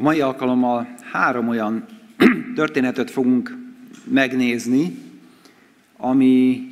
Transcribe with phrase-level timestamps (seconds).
[0.00, 1.84] A mai alkalommal három olyan
[2.54, 3.56] történetet fogunk
[4.04, 4.98] megnézni,
[5.96, 6.66] ami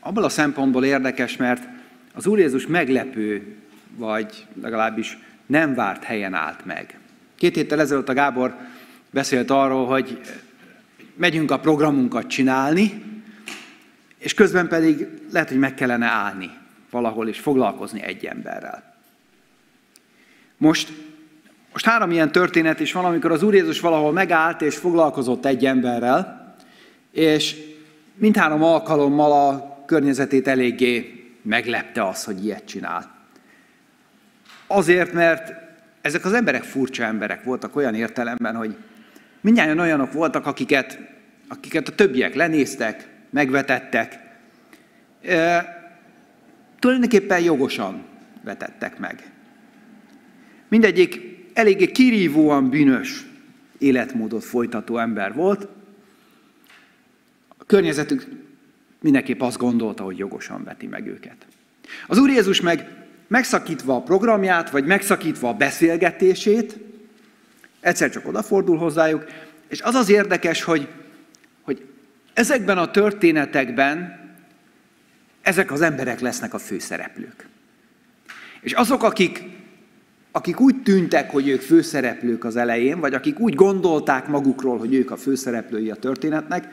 [0.00, 1.68] abból a szempontból érdekes, mert
[2.14, 3.56] az Úr Jézus meglepő,
[3.96, 6.98] vagy legalábbis nem várt helyen állt meg.
[7.34, 8.56] Két héttel ezelőtt a Gábor
[9.10, 10.20] beszélt arról, hogy
[11.16, 13.02] megyünk a programunkat csinálni,
[14.18, 16.50] és közben pedig lehet, hogy meg kellene állni
[16.90, 18.96] valahol és foglalkozni egy emberrel.
[20.56, 20.92] Most,
[21.74, 25.64] most három ilyen történet is van, amikor az Úr Jézus valahol megállt és foglalkozott egy
[25.64, 26.54] emberrel,
[27.10, 27.56] és
[28.14, 33.26] mindhárom alkalommal a környezetét eléggé meglepte az, hogy ilyet csinál.
[34.66, 35.52] Azért, mert
[36.00, 38.76] ezek az emberek furcsa emberek voltak olyan értelemben, hogy
[39.40, 40.98] mindjárt olyanok voltak, akiket,
[41.48, 44.18] akiket a többiek lenéztek, megvetettek.
[45.22, 45.66] E,
[46.78, 48.04] tulajdonképpen jogosan
[48.44, 49.32] vetettek meg.
[50.68, 53.24] Mindegyik eléggé kirívóan bűnös
[53.78, 55.68] életmódot folytató ember volt.
[57.58, 58.26] A környezetük
[59.00, 61.46] mindenképp azt gondolta, hogy jogosan veti meg őket.
[62.06, 62.88] Az Úr Jézus meg
[63.26, 66.78] megszakítva a programját, vagy megszakítva a beszélgetését,
[67.80, 69.24] egyszer csak odafordul hozzájuk,
[69.68, 70.88] és az az érdekes, hogy,
[71.62, 71.84] hogy
[72.34, 74.22] ezekben a történetekben
[75.42, 77.46] ezek az emberek lesznek a főszereplők.
[78.60, 79.42] És azok, akik,
[80.36, 85.10] akik úgy tűntek, hogy ők főszereplők az elején, vagy akik úgy gondolták magukról, hogy ők
[85.10, 86.68] a főszereplői a történetnek,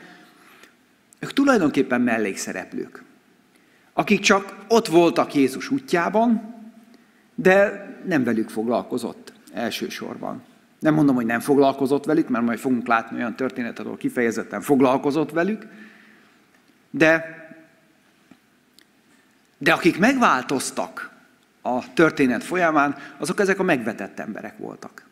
[1.18, 3.02] ők tulajdonképpen mellékszereplők.
[3.92, 6.54] Akik csak ott voltak Jézus útjában,
[7.34, 10.42] de nem velük foglalkozott elsősorban.
[10.78, 15.30] Nem mondom, hogy nem foglalkozott velük, mert majd fogunk látni olyan történetet, ahol kifejezetten foglalkozott
[15.30, 15.66] velük,
[16.90, 17.24] de,
[19.58, 21.11] de akik megváltoztak
[21.62, 25.06] a történet folyamán, azok ezek a megvetett emberek voltak.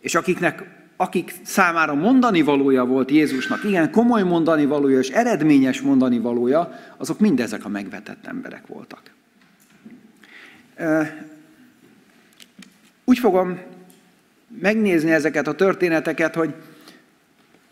[0.00, 0.64] És akiknek,
[0.96, 7.18] akik számára mondani valója volt Jézusnak, igen, komoly mondani valója és eredményes mondani valója, azok
[7.18, 9.02] mindezek a megvetett emberek voltak.
[13.04, 13.60] Úgy fogom
[14.60, 16.54] megnézni ezeket a történeteket, hogy,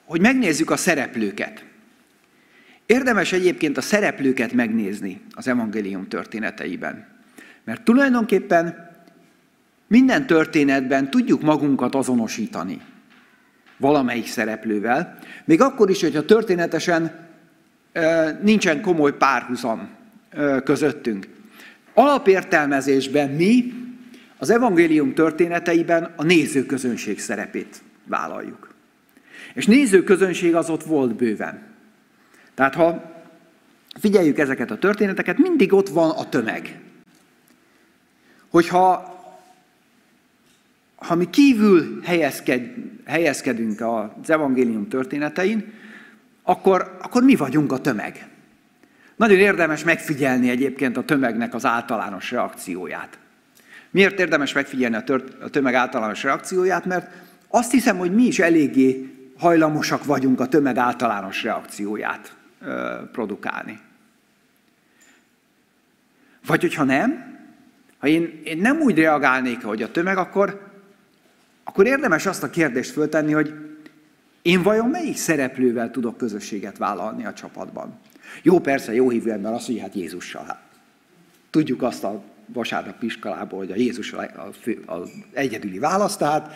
[0.05, 1.65] hogy megnézzük a szereplőket.
[2.87, 7.10] Érdemes egyébként a szereplőket megnézni az evangélium történeteiben.
[7.71, 8.91] Mert tulajdonképpen
[9.87, 12.81] minden történetben tudjuk magunkat azonosítani
[13.77, 17.29] valamelyik szereplővel, még akkor is, hogyha történetesen
[18.43, 19.89] nincsen komoly párhuzam
[20.65, 21.29] közöttünk.
[21.95, 23.73] Alapértelmezésben mi
[24.39, 28.75] az evangélium történeteiben a nézőközönség szerepét vállaljuk.
[29.55, 31.63] És nézőközönség az ott volt bőven.
[32.55, 33.23] Tehát ha
[34.01, 36.81] figyeljük ezeket a történeteket, mindig ott van a tömeg.
[38.51, 39.19] Hogyha
[41.01, 42.75] ha mi kívül helyezked,
[43.05, 45.73] helyezkedünk az evangélium történetein,
[46.43, 48.29] akkor, akkor mi vagyunk a tömeg.
[49.17, 53.19] Nagyon érdemes megfigyelni egyébként a tömegnek az általános reakcióját.
[53.91, 56.85] Miért érdemes megfigyelni a, tört, a tömeg általános reakcióját?
[56.85, 57.11] Mert
[57.49, 63.81] azt hiszem, hogy mi is eléggé hajlamosak vagyunk a tömeg általános reakcióját ö, produkálni.
[66.47, 67.30] Vagy hogyha nem,
[68.01, 70.71] ha én, én nem úgy reagálnék, hogy a tömeg, akkor,
[71.65, 73.53] akkor érdemes azt a kérdést föltenni, hogy
[74.43, 77.99] én vajon melyik szereplővel tudok közösséget vállalni a csapatban?
[78.43, 80.45] Jó, persze, jó hívő ember azt, hogy hát Jézussal.
[80.47, 80.61] Hát.
[81.51, 86.53] Tudjuk azt a vasárnap iskolából, hogy a Jézus a fő, az egyedüli válasz, tehát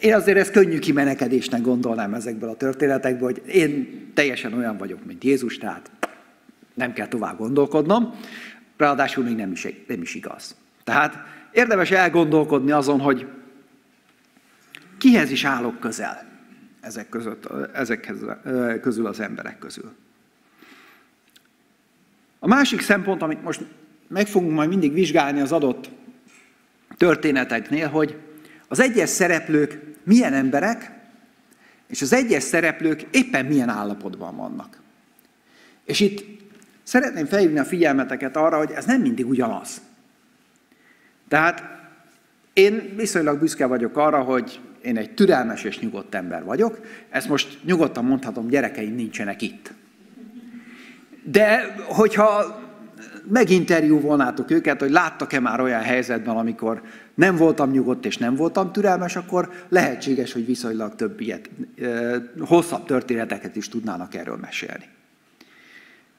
[0.00, 5.24] én azért ezt könnyű kimenekedésnek gondolnám ezekből a történetekből, hogy én teljesen olyan vagyok, mint
[5.24, 5.90] Jézus, tehát
[6.74, 8.14] nem kell tovább gondolkodnom,
[8.78, 10.56] ráadásul még nem is, nem is igaz.
[10.84, 11.18] Tehát
[11.52, 13.26] érdemes elgondolkodni azon, hogy
[14.98, 16.26] kihez is állok közel
[16.80, 18.12] ezek, között, ezek
[18.80, 19.92] közül az emberek közül.
[22.38, 23.64] A másik szempont, amit most
[24.08, 25.90] meg fogunk majd mindig vizsgálni az adott
[26.96, 28.18] történeteknél, hogy
[28.68, 30.90] az egyes szereplők milyen emberek,
[31.86, 34.80] és az egyes szereplők éppen milyen állapotban vannak.
[35.84, 36.24] És itt
[36.88, 39.80] szeretném felhívni a figyelmeteket arra, hogy ez nem mindig ugyanaz.
[41.28, 41.62] Tehát
[42.52, 46.80] én viszonylag büszke vagyok arra, hogy én egy türelmes és nyugodt ember vagyok.
[47.10, 49.72] Ezt most nyugodtan mondhatom, gyerekeim nincsenek itt.
[51.22, 52.60] De hogyha
[53.30, 56.82] meginterjúvolnátok őket, hogy láttak-e már olyan helyzetben, amikor
[57.14, 61.50] nem voltam nyugodt és nem voltam türelmes, akkor lehetséges, hogy viszonylag több ilyet,
[62.40, 64.88] hosszabb történeteket is tudnának erről mesélni.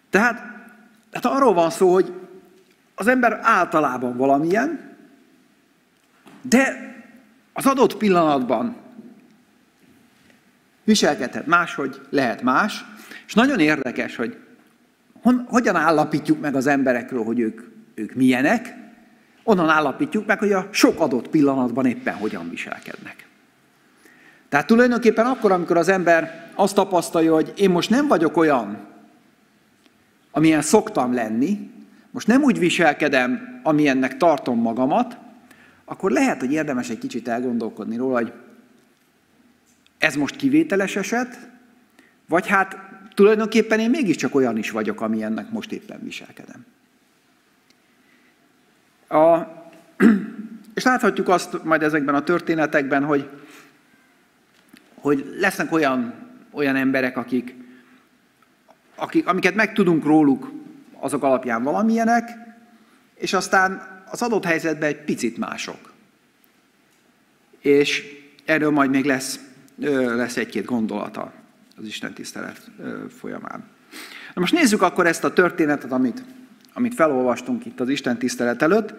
[0.09, 0.58] Tehát,
[1.11, 2.13] tehát arról van szó, hogy
[2.95, 4.97] az ember általában valamilyen,
[6.41, 6.93] de
[7.53, 8.75] az adott pillanatban
[10.83, 12.85] viselkedhet máshogy, lehet más,
[13.27, 14.37] és nagyon érdekes, hogy
[15.21, 17.61] hon, hogyan állapítjuk meg az emberekről, hogy ők,
[17.93, 18.75] ők milyenek,
[19.43, 23.27] onnan állapítjuk meg, hogy a sok adott pillanatban éppen hogyan viselkednek.
[24.49, 28.87] Tehát tulajdonképpen akkor, amikor az ember azt tapasztalja, hogy én most nem vagyok olyan,
[30.31, 31.71] amilyen szoktam lenni,
[32.11, 35.17] most nem úgy viselkedem, amilyennek tartom magamat,
[35.85, 38.33] akkor lehet, hogy érdemes egy kicsit elgondolkodni róla, hogy
[39.97, 41.49] ez most kivételes eset,
[42.27, 42.77] vagy hát
[43.13, 46.65] tulajdonképpen én mégiscsak olyan is vagyok, amilyennek most éppen viselkedem.
[49.07, 49.37] A,
[50.75, 53.29] és láthatjuk azt majd ezekben a történetekben, hogy,
[54.95, 56.13] hogy lesznek olyan,
[56.51, 57.55] olyan emberek, akik,
[58.99, 60.51] akik, amiket megtudunk róluk,
[60.99, 62.29] azok alapján valamilyenek,
[63.15, 65.93] és aztán az adott helyzetben egy picit mások.
[67.59, 68.03] És
[68.45, 69.39] erről majd még lesz,
[70.15, 71.33] lesz egy-két gondolata
[71.77, 72.61] az Isten tisztelet
[73.17, 73.63] folyamán.
[74.33, 76.23] Na most nézzük akkor ezt a történetet, amit,
[76.73, 78.93] amit felolvastunk itt az Isten tisztelet előtt.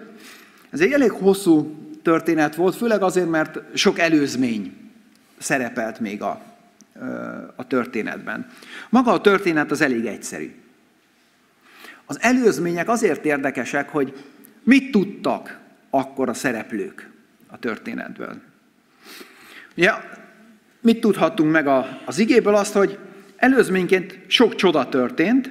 [0.70, 4.76] Ez egy elég hosszú történet volt, főleg azért, mert sok előzmény
[5.38, 6.50] szerepelt még a,
[7.56, 8.47] a történetben.
[8.88, 10.55] Maga a történet az elég egyszerű.
[12.05, 14.14] Az előzmények azért érdekesek, hogy
[14.62, 15.58] Mit tudtak
[15.91, 17.11] akkor a szereplők
[17.47, 18.41] a történetből?
[19.76, 19.93] Ugye,
[20.81, 21.67] mit tudhattunk meg
[22.05, 22.55] az igéből?
[22.55, 22.99] Azt, hogy
[23.37, 25.50] előzményként sok csoda történt,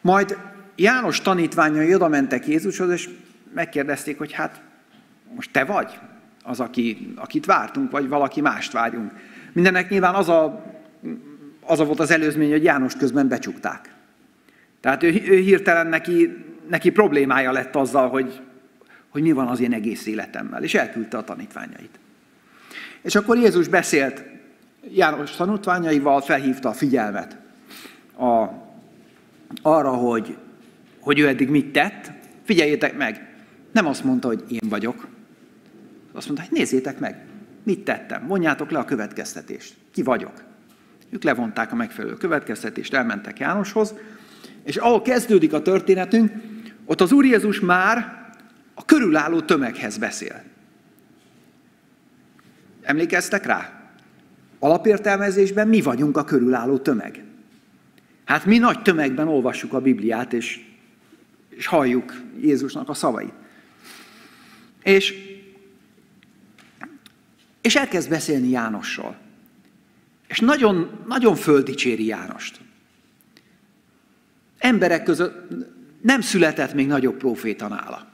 [0.00, 0.38] majd
[0.76, 3.08] János tanítványai oda mentek Jézushoz, és
[3.54, 4.60] megkérdezték, hogy hát
[5.34, 5.98] most te vagy
[6.42, 9.12] az, aki, akit vártunk, vagy valaki mást várjunk.
[9.54, 10.64] Mindenek nyilván az a,
[11.60, 13.94] az a volt az előzmény, hogy János közben becsukták.
[14.80, 18.40] Tehát ő, ő hirtelen neki neki problémája lett azzal, hogy,
[19.08, 21.98] hogy mi van az én egész életemmel, és elküldte a tanítványait.
[23.02, 24.24] És akkor Jézus beszélt
[24.92, 27.36] János tanítványaival, felhívta a figyelmet
[28.18, 28.48] a,
[29.62, 30.36] arra, hogy,
[31.00, 32.10] hogy ő eddig mit tett.
[32.44, 33.34] Figyeljétek meg,
[33.72, 35.06] nem azt mondta, hogy én vagyok.
[36.12, 37.23] Azt mondta, hogy nézzétek meg,
[37.64, 39.74] mit tettem, vonjátok le a következtetést.
[39.90, 40.42] Ki vagyok?
[41.10, 43.94] Ők levonták a megfelelő következtetést, elmentek Jánoshoz,
[44.62, 46.32] és ahol kezdődik a történetünk,
[46.84, 48.24] ott az Úr Jézus már
[48.74, 50.42] a körülálló tömeghez beszél.
[52.82, 53.82] Emlékeztek rá?
[54.58, 57.24] Alapértelmezésben mi vagyunk a körülálló tömeg.
[58.24, 60.64] Hát mi nagy tömegben olvassuk a Bibliát, és,
[61.48, 63.32] és halljuk Jézusnak a szavait.
[64.82, 65.14] És,
[67.64, 69.16] és elkezd beszélni Jánossal.
[70.26, 72.60] És nagyon, nagyon földicséri Jánost.
[74.58, 75.48] Emberek között,
[76.00, 78.06] nem született még nagyobb proféta nála.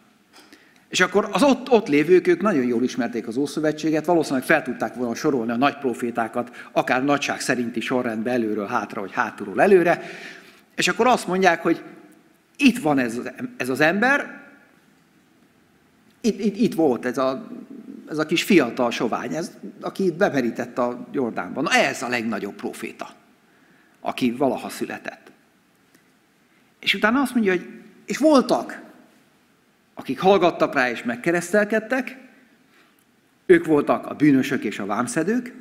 [0.89, 4.95] És akkor az ott, ott lévők, ők nagyon jól ismerték az Ószövetséget, valószínűleg fel tudták
[4.95, 10.03] volna sorolni a nagy profétákat, akár nagyság szerinti sorrendben előről hátra, vagy hátulról előre,
[10.75, 11.83] és akkor azt mondják, hogy
[12.57, 13.21] itt van ez,
[13.57, 14.41] ez az ember,
[16.21, 17.49] itt, itt, itt volt ez a,
[18.11, 21.63] ez a kis fiatal sovány, ez, aki bemerített a Jordánban.
[21.63, 23.09] Na ez a legnagyobb proféta,
[24.01, 25.31] aki valaha született.
[26.81, 27.69] És utána azt mondja, hogy
[28.05, 28.83] és voltak,
[29.95, 32.19] akik hallgattak rá és megkeresztelkedtek,
[33.47, 35.55] ők voltak a bűnösök és a vámszedők,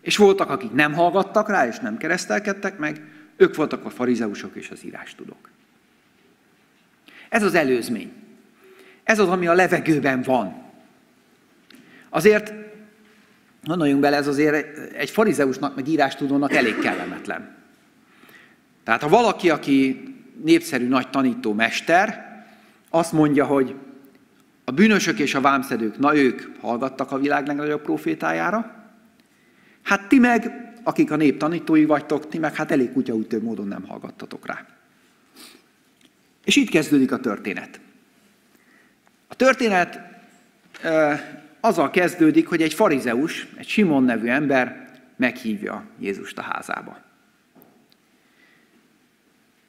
[0.00, 3.02] és voltak, akik nem hallgattak rá és nem keresztelkedtek meg,
[3.36, 5.50] ők voltak a farizeusok és az írástudók.
[7.28, 8.12] Ez az előzmény.
[9.04, 10.63] Ez az, ami a levegőben van.
[12.14, 12.52] Azért,
[13.64, 17.54] gondoljunk bele, ez azért egy farizeusnak, meg írástudónak elég kellemetlen.
[18.84, 20.02] Tehát ha valaki, aki
[20.42, 22.26] népszerű nagy tanító mester,
[22.90, 23.74] azt mondja, hogy
[24.64, 28.88] a bűnösök és a vámszedők, na ők hallgattak a világ legnagyobb profétájára,
[29.82, 33.86] hát ti meg, akik a nép tanítói vagytok, ti meg hát elég kutyaútő módon nem
[33.86, 34.66] hallgattatok rá.
[36.44, 37.80] És itt kezdődik a történet.
[39.28, 40.00] A történet
[41.64, 46.98] azzal kezdődik, hogy egy farizeus, egy Simon nevű ember meghívja Jézust a házába.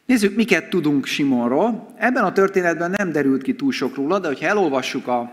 [0.06, 1.94] Nézzük, miket tudunk Simonról.
[1.98, 5.32] Ebben a történetben nem derült ki túl sok róla, de ha elolvassuk a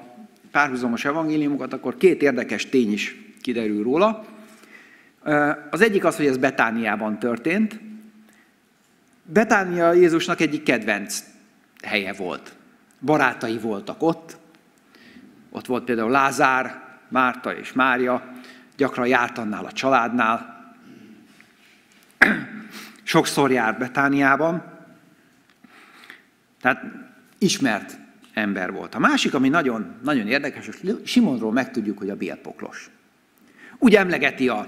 [0.50, 4.24] párhuzamos evangéliumokat, akkor két érdekes tény is kiderül róla.
[5.70, 7.80] Az egyik az, hogy ez Betániában történt.
[9.22, 11.24] Betánia Jézusnak egyik kedvenc
[11.82, 12.54] helye volt.
[13.00, 14.40] Barátai voltak ott.
[15.52, 18.32] Ott volt például Lázár, Márta és Mária,
[18.76, 20.74] gyakran járt annál a családnál.
[23.02, 24.64] Sokszor járt Betániában.
[26.60, 26.84] Tehát
[27.38, 27.96] ismert
[28.34, 28.94] ember volt.
[28.94, 32.90] A másik, ami nagyon, nagyon érdekes, hogy Simonról megtudjuk, hogy a bélpoklos.
[33.78, 34.58] Úgy emlegeti a,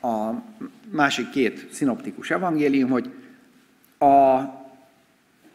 [0.00, 0.42] a
[0.90, 3.12] másik két szinoptikus evangélium, hogy
[3.98, 4.06] a,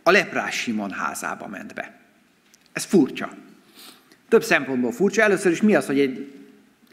[0.03, 1.99] a leprás Simon házába ment be.
[2.73, 3.29] Ez furcsa.
[4.31, 5.21] Több szempontból furcsa.
[5.21, 6.33] Először is mi az, hogy egy,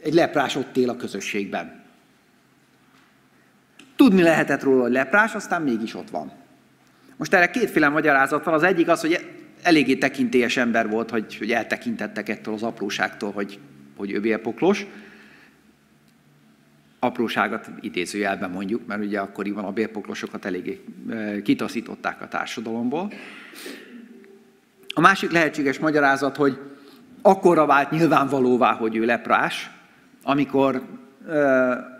[0.01, 1.83] egy leprás ott él a közösségben?
[3.95, 6.31] Tudni lehetett róla, hogy leprás, aztán mégis ott van.
[7.15, 8.53] Most erre kétféle magyarázat van.
[8.53, 9.27] Az egyik az, hogy
[9.61, 13.59] eléggé tekintélyes ember volt, hogy, hogy eltekintettek ettől az apróságtól, hogy,
[13.97, 14.85] hogy ő bélpoklos.
[16.99, 20.83] Apróságot idézőjelben mondjuk, mert ugye akkoriban a bélpoklosokat eléggé
[21.43, 23.13] kitaszították a társadalomból.
[24.93, 26.59] A másik lehetséges magyarázat, hogy
[27.21, 29.69] akkorra vált nyilvánvalóvá, hogy ő leprás,
[30.23, 30.83] amikor,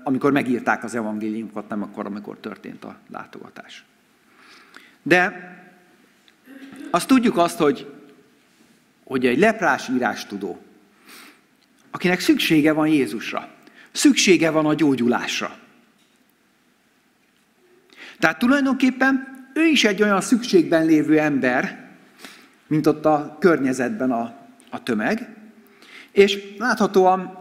[0.04, 3.84] amikor megírták az evangéliumokat, nem akkor, amikor történt a látogatás.
[5.02, 5.54] De
[6.90, 7.94] azt tudjuk azt, hogy,
[9.04, 10.62] hogy egy leprás írás tudó,
[11.92, 13.50] akinek szüksége van Jézusra,
[13.92, 15.58] szüksége van a gyógyulásra.
[18.20, 21.90] Tehát tulajdonképpen ő is egy olyan szükségben lévő ember,
[22.68, 24.39] mint ott a környezetben a,
[24.70, 25.36] a tömeg,
[26.12, 27.38] és láthatóan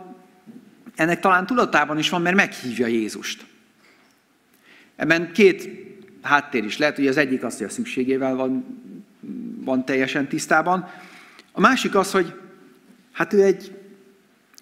[0.94, 3.46] ennek talán tudatában is van, mert meghívja Jézust.
[4.96, 5.68] Ebben két
[6.22, 8.64] háttér is lehet, hogy az egyik az, hogy a szükségével van
[9.68, 10.88] van teljesen tisztában.
[11.52, 12.34] A másik az, hogy
[13.12, 13.76] hát ő egy,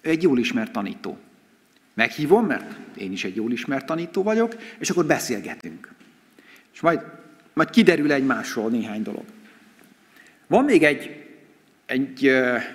[0.01, 1.17] ő egy jól ismert tanító.
[1.93, 5.91] Meghívom, mert én is egy jól ismert tanító vagyok, és akkor beszélgetünk.
[6.73, 7.01] És majd,
[7.53, 9.23] majd kiderül egymásról néhány dolog.
[10.47, 11.26] Van még egy,
[11.87, 12.31] egy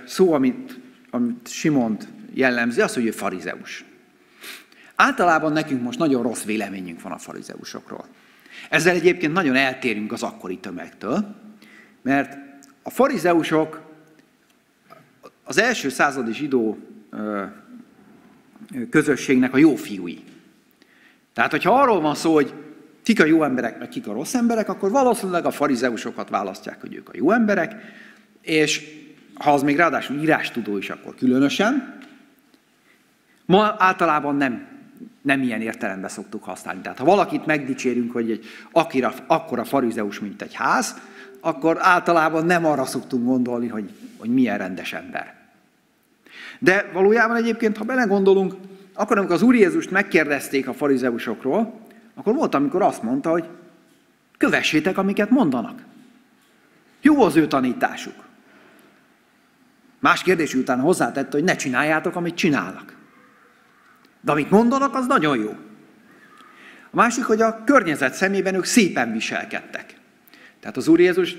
[0.07, 0.78] szó, amit,
[1.11, 3.85] amit Simont jellemzi, az, hogy ő farizeus.
[4.95, 8.07] Általában nekünk most nagyon rossz véleményünk van a farizeusokról.
[8.69, 11.35] Ezzel egyébként nagyon eltérünk az akkori tömegtől,
[12.02, 12.37] mert
[12.83, 13.81] a farizeusok
[15.45, 16.78] az első századi zsidó
[18.90, 20.25] közösségnek a jó fiúi.
[21.33, 22.52] Tehát, hogyha arról van szó, hogy
[23.02, 26.95] kik a jó emberek, meg kik a rossz emberek, akkor valószínűleg a farizeusokat választják, hogy
[26.95, 27.75] ők a jó emberek,
[28.40, 29.01] és
[29.35, 32.01] ha az még ráadásul írástudó is, akkor különösen.
[33.45, 34.67] Ma általában nem,
[35.23, 36.81] nem ilyen értelemben szoktuk használni.
[36.81, 40.97] Tehát ha valakit megdicsérünk, hogy egy akira, akkora farizeus, mint egy ház,
[41.41, 45.35] akkor általában nem arra szoktunk gondolni, hogy, hogy milyen rendes ember.
[46.59, 48.55] De valójában egyébként, ha belegondolunk,
[48.93, 51.81] akkor amikor az Úr Jézust megkérdezték a farizeusokról,
[52.15, 53.49] akkor volt, amikor azt mondta, hogy
[54.39, 55.83] kövessétek, amiket mondanak.
[57.01, 58.15] Jó az ő tanításuk.
[60.02, 62.97] Más kérdés után hozzátette, hogy ne csináljátok, amit csinálnak.
[64.21, 65.50] De amit mondanak, az nagyon jó.
[66.90, 69.94] A másik, hogy a környezet szemében ők szépen viselkedtek.
[70.61, 71.37] Tehát az Úr Jézus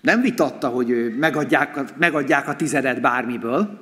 [0.00, 3.80] nem vitatta, hogy megadják, megadják a tizedet bármiből.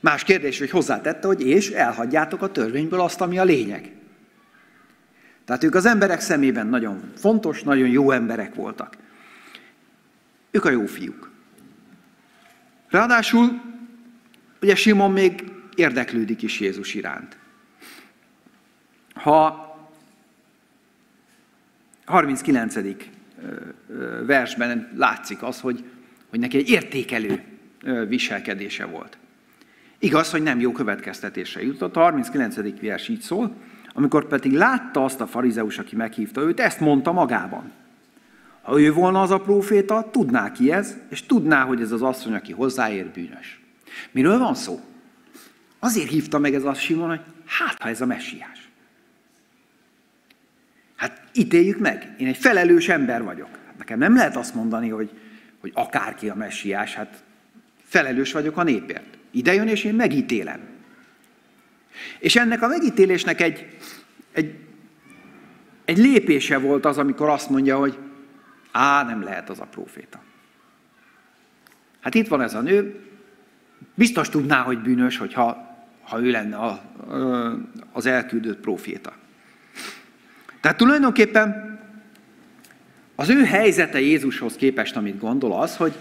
[0.00, 3.92] Más kérdés, hogy hozzátette, hogy és elhagyjátok a törvényből azt, ami a lényeg.
[5.44, 8.96] Tehát ők az emberek szemében nagyon fontos, nagyon jó emberek voltak.
[10.50, 11.33] Ők a jó fiúk.
[12.94, 13.60] Ráadásul,
[14.62, 17.36] ugye Simon még érdeklődik is Jézus iránt.
[19.14, 19.64] Ha
[22.04, 22.74] 39
[24.26, 25.84] versben látszik az, hogy,
[26.30, 27.42] hogy neki egy értékelő
[28.08, 29.18] viselkedése volt.
[29.98, 31.96] Igaz, hogy nem jó következtetésre jutott.
[31.96, 32.80] A 39.
[32.80, 33.56] vers így szól,
[33.92, 37.72] amikor pedig látta azt a farizeus, aki meghívta őt, ezt mondta magában.
[38.64, 42.34] Ha ő volna az a próféta, tudná ki ez, és tudná, hogy ez az asszony,
[42.34, 43.60] aki hozzáér, bűnös.
[44.10, 44.80] Miről van szó?
[45.78, 48.68] Azért hívta meg ez a Simon, hogy hát, ha ez a messiás.
[50.96, 52.14] Hát ítéljük meg.
[52.18, 53.48] Én egy felelős ember vagyok.
[53.66, 55.10] Hát nekem nem lehet azt mondani, hogy,
[55.60, 57.22] hogy akárki a messiás, hát
[57.84, 59.18] felelős vagyok a népért.
[59.30, 60.60] Ide jön, és én megítélem.
[62.18, 63.76] És ennek a megítélésnek egy,
[64.32, 64.54] egy,
[65.84, 67.98] egy lépése volt az, amikor azt mondja, hogy
[68.76, 70.22] á, nem lehet az a próféta.
[72.00, 73.00] Hát itt van ez a nő,
[73.94, 76.82] biztos tudná, hogy bűnös, hogyha, ha ő lenne a,
[77.92, 79.12] az elküldött próféta.
[80.60, 81.78] Tehát tulajdonképpen
[83.14, 85.94] az ő helyzete Jézushoz képest, amit gondol, az, hogy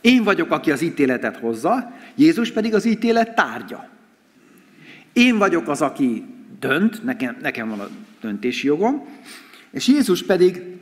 [0.00, 3.88] én vagyok, aki az ítéletet hozza, Jézus pedig az ítélet tárgya.
[5.12, 6.24] Én vagyok az, aki
[6.58, 7.88] dönt, nekem, nekem van a
[8.20, 9.06] döntési jogom,
[9.70, 10.73] és Jézus pedig,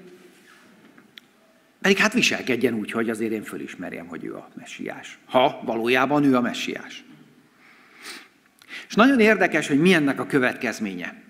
[1.82, 5.18] pedig hát viselkedjen úgy, hogy azért én fölismerjem, hogy ő a messiás.
[5.24, 7.04] Ha valójában ő a messiás.
[8.88, 11.22] És nagyon érdekes, hogy mi ennek a következménye.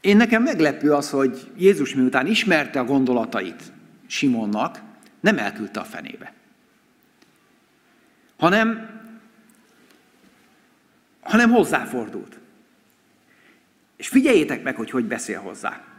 [0.00, 3.62] Én nekem meglepő az, hogy Jézus miután ismerte a gondolatait,
[4.06, 4.80] Simonnak,
[5.20, 6.32] nem elküldte a fenébe.
[8.36, 8.90] Hanem,
[11.20, 12.38] hanem hozzáfordult.
[13.96, 15.95] És figyeljétek meg, hogy hogy beszél hozzá.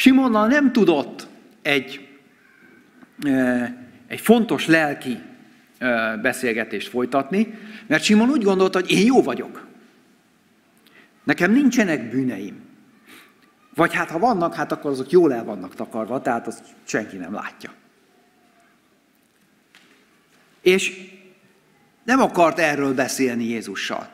[0.00, 1.26] Simonnal nem tudott
[1.62, 2.08] egy,
[4.06, 5.18] egy fontos lelki
[6.22, 9.66] beszélgetést folytatni, mert Simon úgy gondolta, hogy én jó vagyok.
[11.24, 12.60] Nekem nincsenek bűneim.
[13.74, 17.34] Vagy hát ha vannak, hát akkor azok jól el vannak takarva, tehát azt senki nem
[17.34, 17.72] látja.
[20.60, 21.10] És
[22.04, 24.08] nem akart erről beszélni Jézussal.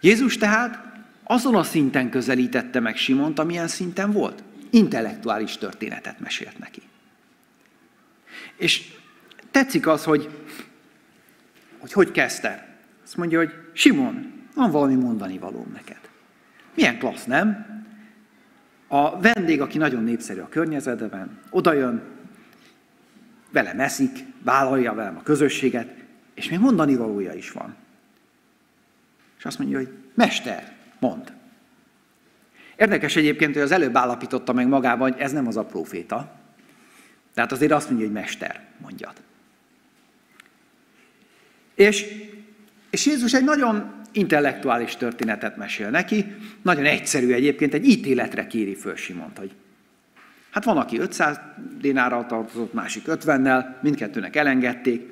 [0.00, 0.78] Jézus tehát
[1.24, 4.42] azon a szinten közelítette meg Simont, amilyen szinten volt.
[4.70, 6.82] Intellektuális történetet mesélt neki.
[8.56, 8.92] És
[9.50, 10.30] tetszik az, hogy
[11.80, 12.68] hogy, hogy kezdte.
[13.04, 16.00] Azt mondja, hogy Simon, van valami mondani valóm neked.
[16.74, 17.66] Milyen klassz, nem?
[18.88, 22.02] A vendég, aki nagyon népszerű a környezetben, oda jön,
[23.50, 25.94] vele meszik, vállalja velem a közösséget,
[26.34, 27.74] és még mondani valója is van.
[29.38, 31.32] És azt mondja, hogy mester, mond.
[32.80, 36.32] Érdekes egyébként, hogy az előbb állapította meg magában, hogy ez nem az a proféta.
[37.34, 39.12] Tehát azért azt mondja, hogy mester, mondjad.
[41.74, 42.06] És,
[42.90, 46.26] és Jézus egy nagyon intellektuális történetet mesél neki,
[46.62, 49.50] nagyon egyszerű egyébként, egy ítéletre kéri föl Simont, hogy
[50.50, 51.40] hát van, aki 500
[51.80, 55.10] dinárral tartozott, másik 50-nel, mindkettőnek elengedték.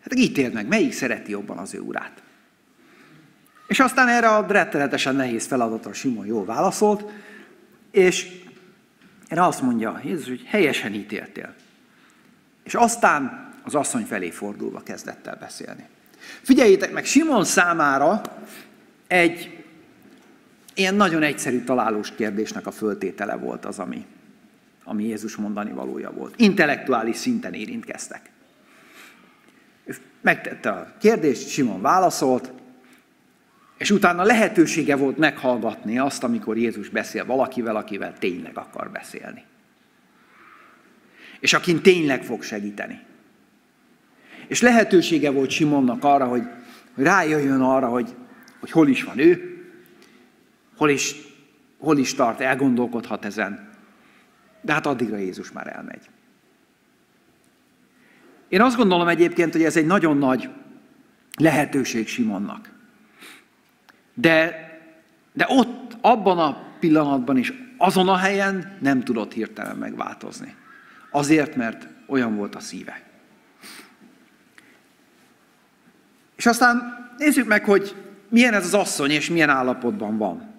[0.00, 2.22] Hát ítéld meg, melyik szereti jobban az ő urát.
[3.68, 7.04] És aztán erre a rettenetesen nehéz feladatra Simon jól válaszolt,
[7.90, 8.40] és
[9.28, 11.54] erre azt mondja Jézus, hogy helyesen ítéltél.
[12.64, 15.86] És aztán az asszony felé fordulva kezdett el beszélni.
[16.42, 18.20] Figyeljétek meg, Simon számára
[19.06, 19.64] egy
[20.74, 24.06] ilyen nagyon egyszerű találós kérdésnek a föltétele volt az, ami,
[24.84, 26.34] ami Jézus mondani valója volt.
[26.36, 28.30] Intellektuális szinten érintkeztek.
[30.20, 32.52] Megtette a kérdést, Simon válaszolt,
[33.78, 39.44] és utána lehetősége volt meghallgatni azt, amikor Jézus beszél valakivel, akivel tényleg akar beszélni.
[41.40, 43.00] És akin tényleg fog segíteni.
[44.46, 46.42] És lehetősége volt Simonnak arra, hogy,
[46.94, 48.14] hogy rájöjjön arra, hogy,
[48.60, 49.62] hogy hol is van ő,
[50.76, 51.14] hol is,
[51.78, 53.68] hol is tart, elgondolkodhat ezen.
[54.60, 56.08] De hát addigra Jézus már elmegy.
[58.48, 60.48] Én azt gondolom egyébként, hogy ez egy nagyon nagy
[61.36, 62.77] lehetőség Simonnak.
[64.20, 64.68] De,
[65.32, 70.54] de ott, abban a pillanatban is, azon a helyen nem tudott hirtelen megváltozni.
[71.10, 73.02] Azért, mert olyan volt a szíve.
[76.36, 77.94] És aztán nézzük meg, hogy
[78.28, 80.54] milyen ez az asszony, és milyen állapotban van.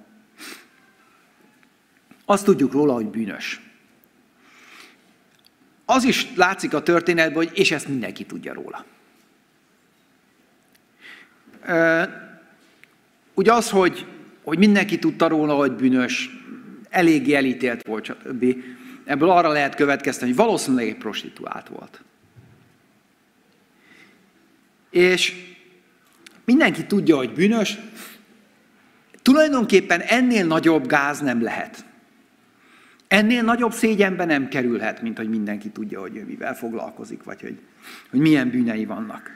[2.26, 3.62] Azt tudjuk róla, hogy bűnös.
[5.86, 8.86] Az is látszik a történetben, hogy és ezt mindenki tudja róla.
[13.40, 14.06] Ugye az, hogy,
[14.44, 16.30] hogy mindenki tudta róla, hogy bűnös,
[16.90, 18.56] eléggé elítélt volt, stb.
[19.06, 22.02] Ebből arra lehet következteni, hogy valószínűleg egy prostituált volt.
[24.90, 25.34] És
[26.46, 27.78] mindenki tudja, hogy bűnös,
[29.22, 31.86] tulajdonképpen ennél nagyobb gáz nem lehet.
[33.08, 37.60] Ennél nagyobb szégyenbe nem kerülhet, mint hogy mindenki tudja, hogy ő mivel foglalkozik, vagy hogy,
[38.10, 39.32] hogy milyen bűnei vannak.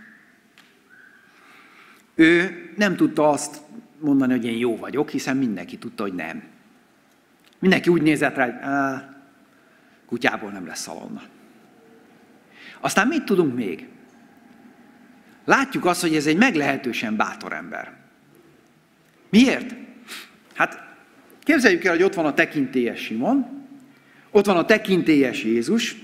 [2.16, 3.62] Ő nem tudta azt
[4.04, 6.44] mondani, hogy én jó vagyok, hiszen mindenki tudta, hogy nem.
[7.60, 9.16] Mindenki úgy nézett rá, hogy
[10.06, 11.22] kutyából nem lesz szalonna.
[12.80, 13.88] Aztán mit tudunk még?
[15.46, 17.94] Látjuk azt, hogy ez egy meglehetősen bátor ember.
[19.30, 19.76] Miért?
[20.54, 20.96] Hát
[21.40, 23.66] képzeljük el, hogy ott van a tekintélyes Simon,
[24.32, 25.96] ott van a tekintélyes Jézus,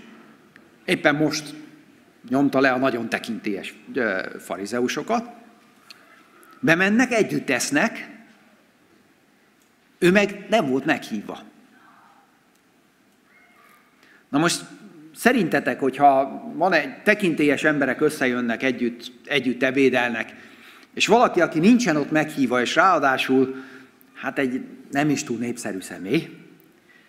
[0.85, 1.53] éppen most
[2.29, 3.73] nyomta le a nagyon tekintélyes
[4.39, 5.29] farizeusokat,
[6.59, 8.09] bemennek, együtt esznek,
[9.99, 11.41] ő meg nem volt meghívva.
[14.29, 14.65] Na most
[15.15, 20.35] szerintetek, hogyha van egy tekintélyes emberek összejönnek, együtt, együtt ebédelnek,
[20.93, 23.63] és valaki, aki nincsen ott meghívva, és ráadásul
[24.13, 26.37] hát egy nem is túl népszerű személy,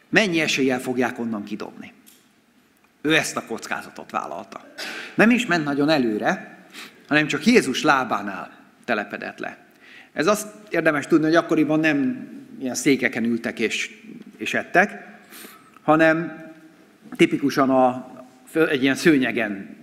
[0.08, 1.92] mennyi eséllyel fogják onnan kidobni?
[3.02, 4.74] Ő ezt a kockázatot vállalta.
[5.14, 6.58] Nem is ment nagyon előre,
[7.08, 8.59] hanem csak Jézus lábánál
[8.90, 9.58] telepedett le.
[10.12, 12.28] Ez azt érdemes tudni, hogy akkoriban nem
[12.60, 13.90] ilyen székeken ültek és,
[14.36, 15.18] és ettek,
[15.82, 16.44] hanem
[17.16, 18.10] tipikusan a,
[18.52, 19.76] egy ilyen szőnyegen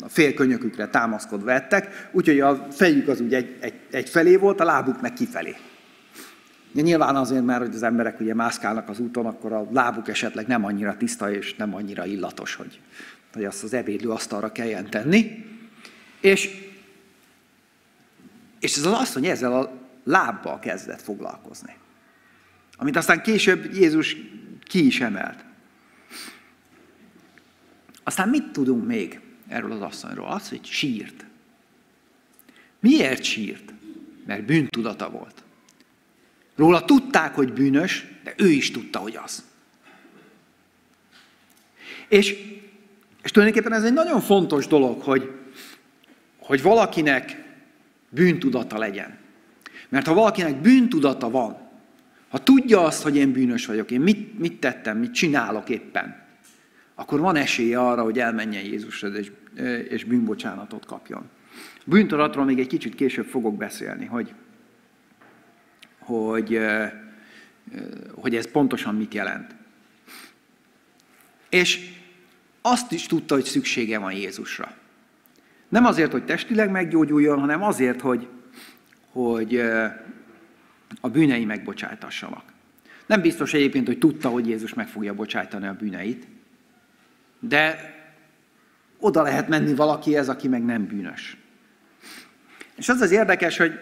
[0.00, 4.60] a fél könyökükre támaszkodva ettek, úgyhogy a fejük az úgy egy, egy, egy felé volt,
[4.60, 5.56] a lábuk meg kifelé.
[6.72, 10.64] Nyilván azért, mert hogy az emberek ugye mászkálnak az úton, akkor a lábuk esetleg nem
[10.64, 12.80] annyira tiszta és nem annyira illatos, hogy,
[13.32, 15.44] hogy azt az ebédlő asztalra kelljen tenni.
[16.20, 16.67] És,
[18.60, 19.72] és ez az asszony ezzel a
[20.04, 21.76] lábbal kezdett foglalkozni.
[22.76, 24.16] Amit aztán később Jézus
[24.62, 25.44] ki is emelt.
[28.02, 30.26] Aztán mit tudunk még erről az asszonyról?
[30.26, 31.24] Az, hogy sírt.
[32.80, 33.72] Miért sírt?
[34.26, 35.42] Mert bűntudata volt.
[36.56, 39.44] Róla tudták, hogy bűnös, de ő is tudta, hogy az.
[42.08, 42.36] És,
[43.22, 45.32] és tulajdonképpen ez egy nagyon fontos dolog, hogy,
[46.38, 47.47] hogy valakinek
[48.08, 49.18] bűntudata legyen.
[49.88, 51.56] Mert ha valakinek bűntudata van,
[52.28, 56.26] ha tudja azt, hogy én bűnös vagyok, én mit, mit tettem, mit csinálok éppen,
[56.94, 59.30] akkor van esélye arra, hogy elmenjen Jézushoz és,
[59.88, 61.28] és bűnbocsánatot kapjon.
[61.84, 64.34] Bűntudatról még egy kicsit később fogok beszélni, hogy,
[65.98, 66.60] hogy,
[68.14, 69.54] hogy ez pontosan mit jelent.
[71.48, 71.90] És
[72.60, 74.76] azt is tudta, hogy szüksége van Jézusra.
[75.68, 78.28] Nem azért, hogy testileg meggyógyuljon, hanem azért, hogy,
[79.12, 79.60] hogy
[81.00, 82.42] a bűnei megbocsájtassanak.
[83.06, 86.26] Nem biztos egyébként, hogy tudta, hogy Jézus meg fogja bocsájtani a bűneit,
[87.40, 87.94] de
[88.98, 91.36] oda lehet menni valaki ez, aki meg nem bűnös.
[92.76, 93.72] És az az érdekes, hogy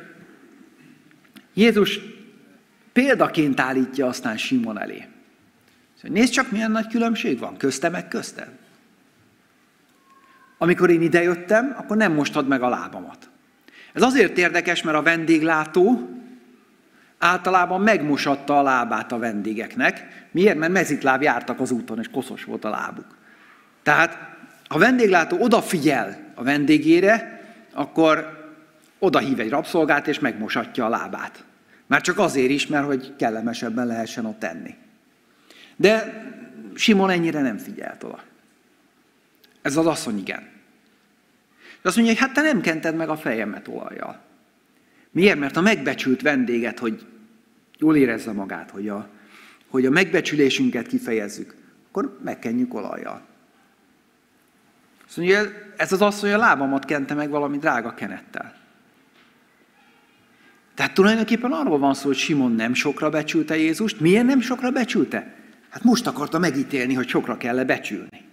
[1.55, 2.01] Jézus
[2.93, 5.05] példaként állítja aztán Simon elé.
[5.95, 8.49] Szóval nézd csak, milyen nagy különbség van közte meg közted.
[10.59, 13.29] Amikor én idejöttem, akkor nem mostad meg a lábamat.
[13.93, 16.09] Ez azért érdekes, mert a vendéglátó
[17.19, 20.27] általában megmosatta a lábát a vendégeknek.
[20.31, 20.59] Miért?
[20.59, 23.17] Mert mezitláb jártak az úton, és koszos volt a lábuk.
[23.83, 24.19] Tehát
[24.69, 27.41] ha vendéglátó odafigyel a vendégére,
[27.73, 28.45] akkor
[28.99, 31.45] oda hív egy rabszolgát, és megmosatja a lábát.
[31.87, 34.75] Már csak azért is, mert hogy kellemesebben lehessen ott tenni.
[35.77, 36.25] De
[36.75, 38.23] Simon ennyire nem figyelt oda.
[39.67, 40.49] Ez az asszony igen.
[41.83, 44.21] De azt mondja, hogy hát te nem kented meg a fejemet olajjal.
[45.11, 45.39] Miért?
[45.39, 47.07] Mert a megbecsült vendéget, hogy
[47.79, 49.09] jól érezze magát, hogy a,
[49.69, 51.55] hogy a megbecsülésünket kifejezzük,
[51.89, 53.23] akkor megkenjük olajjal.
[55.07, 55.43] Azt mondja,
[55.77, 58.55] ez az asszony a lábamat kente meg valami drága kenettel.
[60.75, 64.01] Tehát tulajdonképpen arról van szó, hogy Simon nem sokra becsülte Jézust.
[64.01, 65.35] Miért nem sokra becsülte?
[65.69, 68.26] Hát most akarta megítélni, hogy sokra kell becsülni.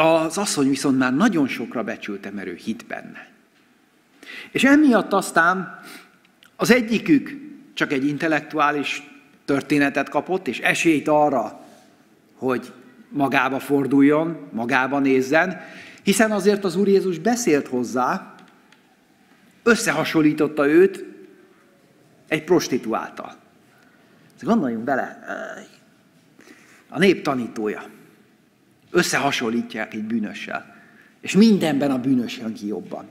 [0.00, 3.28] Az asszony viszont már nagyon sokra becsülte, mert ő hit benne.
[4.50, 5.80] És emiatt aztán
[6.56, 7.30] az egyikük
[7.74, 9.02] csak egy intellektuális
[9.44, 11.60] történetet kapott, és esélyt arra,
[12.34, 12.72] hogy
[13.08, 15.60] magába forduljon, magába nézzen,
[16.02, 18.34] hiszen azért az Úr Jézus beszélt hozzá,
[19.62, 21.04] összehasonlította őt
[22.28, 23.36] egy prostituáltal.
[24.40, 25.18] Gondoljunk bele,
[26.88, 27.98] a nép tanítója.
[28.90, 30.76] Összehasonlítják egy bűnössel.
[31.20, 33.04] És mindenben a bűnös jön ki jobban.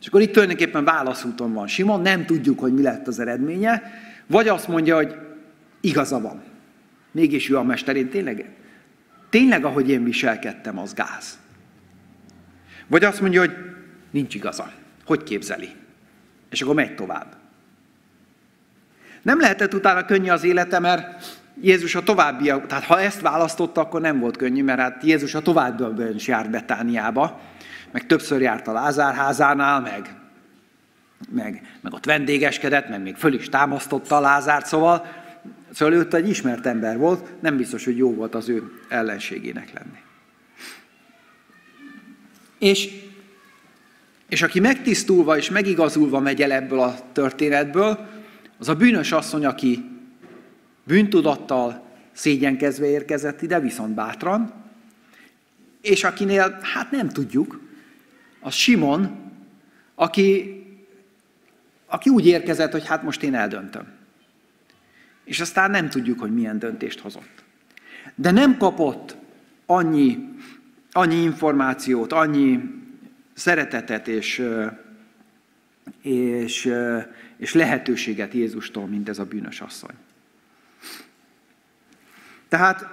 [0.00, 3.82] És akkor itt tulajdonképpen válaszúton van Simon, nem tudjuk, hogy mi lett az eredménye,
[4.26, 5.16] vagy azt mondja, hogy
[5.80, 6.42] igaza van.
[7.10, 8.50] Mégis ő a mesterén tényleg,
[9.30, 11.38] tényleg ahogy én viselkedtem, az gáz.
[12.86, 13.56] Vagy azt mondja, hogy
[14.10, 14.72] nincs igaza.
[15.04, 15.68] Hogy képzeli?
[16.50, 17.36] És akkor megy tovább.
[19.22, 24.00] Nem lehetett utána könnyű az élete, mert Jézus a továbbiak, tehát ha ezt választotta, akkor
[24.00, 27.40] nem volt könnyű, mert hát Jézus a továbbiakban is járt Betániába,
[27.90, 30.14] meg többször járt a Lázár házánál, meg,
[31.30, 35.06] meg, meg ott vendégeskedett, meg még föl is támasztotta a Lázárt, szóval,
[35.72, 39.98] szóval ő egy ismert ember volt, nem biztos, hogy jó volt az ő ellenségének lenni.
[42.58, 42.88] És,
[44.28, 48.08] és aki megtisztulva és megigazulva megy el ebből a történetből,
[48.58, 49.99] az a bűnös asszony, aki
[50.90, 54.52] bűntudattal szégyenkezve érkezett ide, viszont bátran,
[55.80, 57.60] és akinél, hát nem tudjuk,
[58.40, 59.30] az Simon,
[59.94, 60.62] aki,
[61.86, 63.86] aki úgy érkezett, hogy hát most én eldöntöm.
[65.24, 67.44] És aztán nem tudjuk, hogy milyen döntést hozott.
[68.14, 69.16] De nem kapott
[69.66, 70.28] annyi,
[70.92, 72.60] annyi információt, annyi
[73.34, 74.42] szeretetet és,
[76.02, 76.72] és,
[77.36, 79.94] és lehetőséget Jézustól, mint ez a bűnös asszony.
[82.50, 82.86] Tehát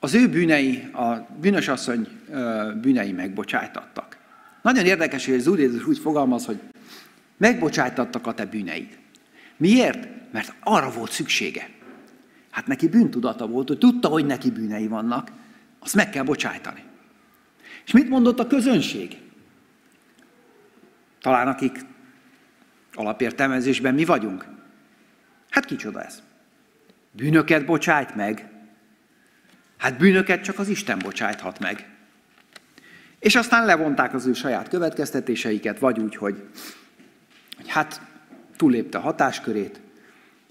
[0.00, 2.08] az ő bűnei, a bűnös asszony
[2.80, 4.18] bűnei megbocsájtattak.
[4.62, 6.60] Nagyon érdekes, hogy az Úr Jézus úgy fogalmaz, hogy
[7.36, 8.98] megbocsájtattak a te bűneid.
[9.56, 10.08] Miért?
[10.32, 11.68] Mert arra volt szüksége.
[12.50, 15.30] Hát neki bűntudata volt, hogy tudta, hogy neki bűnei vannak,
[15.78, 16.82] azt meg kell bocsájtani.
[17.84, 19.16] És mit mondott a közönség?
[21.20, 21.84] Talán akik
[22.94, 24.46] alapértelmezésben mi vagyunk.
[25.52, 26.22] Hát kicsoda ez?
[27.10, 28.50] Bűnöket bocsájt meg?
[29.76, 31.88] Hát bűnöket csak az Isten bocsájthat meg.
[33.18, 36.48] És aztán levonták az ő saját következtetéseiket, vagy úgy, hogy,
[37.56, 38.00] hogy hát
[38.56, 39.80] túllépte a hatáskörét,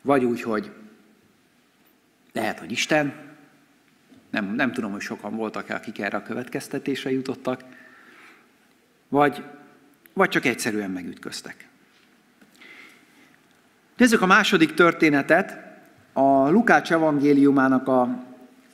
[0.02, 0.72] vagy úgy, hogy
[2.34, 3.14] lehet, hogy Isten,
[4.30, 7.64] nem, nem tudom, hogy sokan voltak -e, akik erre a következtetésre jutottak,
[9.08, 9.44] vagy,
[10.14, 11.70] vagy csak egyszerűen megütköztek.
[14.02, 15.58] Nézzük a második történetet.
[16.14, 18.24] A Lukács evangéliumának a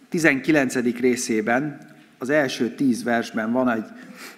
[0.10, 0.76] 19.
[1.00, 1.78] részében,
[2.18, 3.84] az első tíz versben van egy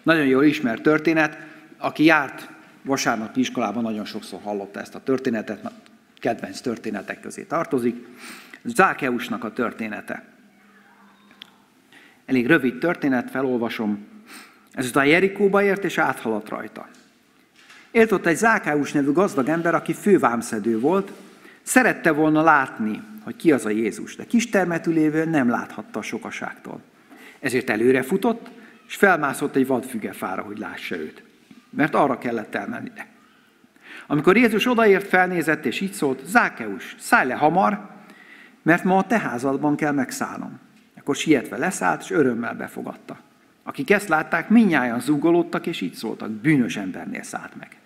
[0.04, 1.38] nagyon jól ismert történet.
[1.78, 2.50] Aki járt
[2.82, 5.72] vasárnapi iskolában, nagyon sokszor hallotta ezt a történetet,
[6.20, 8.08] kedvenc történetek közé tartozik.
[8.64, 10.24] Zákeusnak a története.
[12.26, 14.08] Elég rövid történet, felolvasom.
[14.72, 16.88] Ezután Jerikóba ért, és áthaladt rajta.
[17.92, 21.12] Élt ott egy Zákáus nevű gazdag ember, aki fővámszedő volt,
[21.62, 26.02] szerette volna látni, hogy ki az a Jézus, de kis termetű lévő nem láthatta a
[26.02, 26.82] sokaságtól.
[27.40, 28.50] Ezért előre futott,
[28.88, 31.24] és felmászott egy vadfügefára, hogy lássa őt.
[31.70, 32.92] Mert arra kellett elmenni.
[34.08, 37.90] Amikor Jézus odaért, felnézett, és így szólt, Zákeus, szállj le hamar,
[38.62, 40.60] mert ma a te házadban kell megszállnom.
[40.98, 43.20] Akkor sietve leszállt, és örömmel befogadta.
[43.64, 47.79] Akik ezt látták, minnyáján zúgolódtak, és így szóltak, bűnös embernél szállt meg.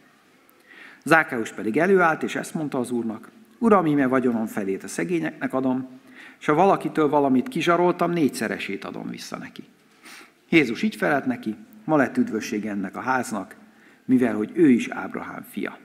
[1.03, 3.29] Zákeus pedig előállt, és ezt mondta az úrnak,
[3.63, 5.89] Uram, íme vagyonom felét a szegényeknek adom,
[6.39, 9.63] és ha valakitől valamit kizsaroltam, négyszeresét adom vissza neki.
[10.49, 13.55] Jézus így felelt neki, ma lett üdvösség ennek a háznak,
[14.05, 15.77] mivel hogy ő is Ábrahám fia.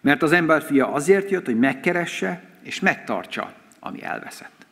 [0.00, 4.66] Mert az ember fia azért jött, hogy megkeresse és megtartsa, ami elveszett.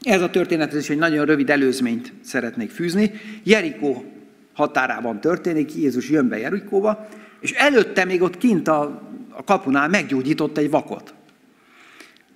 [0.00, 3.12] Ez a történet is egy nagyon rövid előzményt szeretnék fűzni.
[3.42, 4.12] Jerikó
[4.52, 7.08] határában történik, Jézus jön be Jerikóba,
[7.40, 11.14] és előtte még ott kint a, a kapunál meggyógyított egy vakot.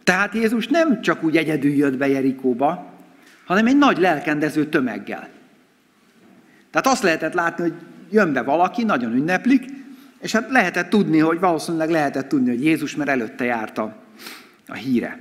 [0.05, 2.93] Tehát Jézus nem csak úgy egyedül jött be Jerikóba,
[3.45, 5.29] hanem egy nagy lelkendező tömeggel.
[6.71, 7.75] Tehát azt lehetett látni, hogy
[8.11, 9.65] jön be valaki, nagyon ünneplik,
[10.21, 13.95] és hát lehetett tudni, hogy valószínűleg lehetett tudni, hogy Jézus mert előtte járt a,
[14.67, 15.21] a híre.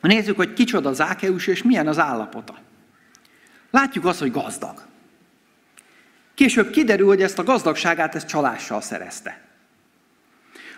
[0.00, 2.54] Nézzük, hogy kicsoda Zákeus, és milyen az állapota.
[3.70, 4.82] Látjuk azt, hogy gazdag.
[6.34, 9.40] Később kiderül, hogy ezt a gazdagságát ezt csalással szerezte.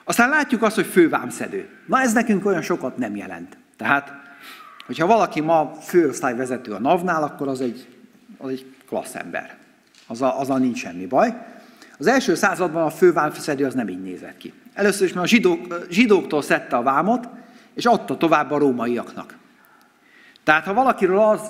[0.05, 1.69] Aztán látjuk azt, hogy fővámszedő.
[1.87, 3.57] Na ez nekünk olyan sokat nem jelent.
[3.77, 4.13] Tehát,
[4.87, 7.89] hogyha valaki ma főosztályvezető a NAV-nál, akkor az egy,
[8.39, 9.57] az egy klassz ember.
[10.07, 11.35] Azzal, azzal nincs semmi baj.
[11.99, 14.53] Az első században a fővámszedő az nem így nézett ki.
[14.75, 17.29] Először is mert a zsidók, zsidóktól szedte a vámot,
[17.75, 19.37] és adta tovább a rómaiaknak.
[20.45, 21.41] Tehát ha valakiről az,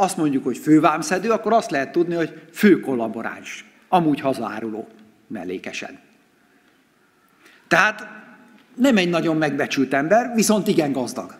[0.00, 4.88] azt mondjuk, hogy fővámszedő, akkor azt lehet tudni, hogy fő kollaboráns, amúgy hazaáruló
[5.26, 5.98] mellékesen.
[7.68, 8.08] Tehát
[8.74, 11.34] nem egy nagyon megbecsült ember, viszont igen gazdag.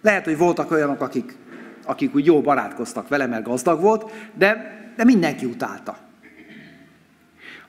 [0.00, 1.36] Lehet, hogy voltak olyanok, akik,
[1.84, 5.98] akik úgy jó barátkoztak vele, mert gazdag volt, de, de mindenki utálta.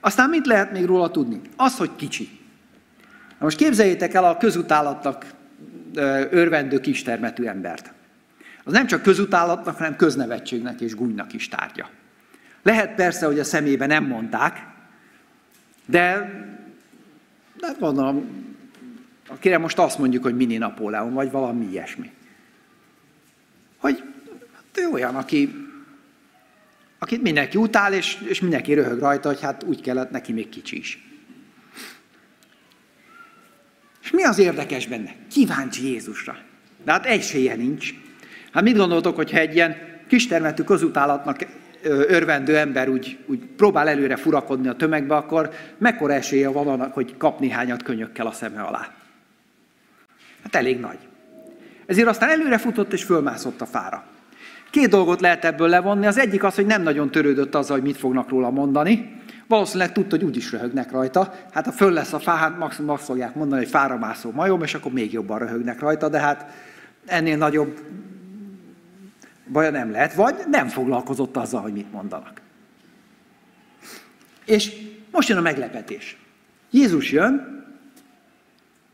[0.00, 1.40] Aztán mit lehet még róla tudni?
[1.56, 2.28] Az, hogy kicsi.
[3.38, 5.26] Na most képzeljétek el a közutálatnak
[6.30, 7.92] örvendő kistermetű embert.
[8.64, 11.90] Az nem csak közutálatnak, hanem köznevegységnek és gúnynak is tárgya.
[12.62, 14.66] Lehet persze, hogy a szemébe nem mondták,
[15.86, 16.30] de
[17.62, 18.46] de gondolom,
[19.28, 22.10] akire most azt mondjuk, hogy mini Napóleon, vagy valami ilyesmi.
[23.76, 24.02] Hogy
[24.52, 25.68] hát ő olyan, aki,
[26.98, 30.78] akit mindenki utál, és, és mindenki röhög rajta, hogy hát úgy kellett neki még kicsi
[30.78, 31.06] is.
[34.02, 35.14] És mi az érdekes benne?
[35.30, 36.38] Kíváncsi Jézusra.
[36.84, 37.94] De hát egy nincs.
[38.52, 41.46] Hát mit gondoltok, hogyha egy ilyen kistermetű közutálatnak
[41.84, 47.16] örvendő ember úgy, úgy próbál előre furakodni a tömegbe, akkor mekkora esélye van annak, hogy
[47.16, 48.88] kap néhányat könyökkel a szeme alá?
[50.42, 50.98] Hát elég nagy.
[51.86, 54.04] Ezért aztán előre futott és fölmászott a fára.
[54.70, 56.06] Két dolgot lehet ebből levonni.
[56.06, 59.20] Az egyik az, hogy nem nagyon törődött azzal, hogy mit fognak róla mondani.
[59.46, 61.34] Valószínűleg tudta, hogy úgyis röhögnek rajta.
[61.52, 64.62] Hát ha föl lesz a fá, hát maximum azt fogják mondani, hogy fára mászó majom,
[64.62, 66.50] és akkor még jobban röhögnek rajta, de hát
[67.06, 67.80] ennél nagyobb
[69.52, 72.40] baja nem lehet, vagy nem foglalkozott azzal, hogy mit mondanak.
[74.44, 74.72] És
[75.10, 76.16] most jön a meglepetés.
[76.70, 77.60] Jézus jön,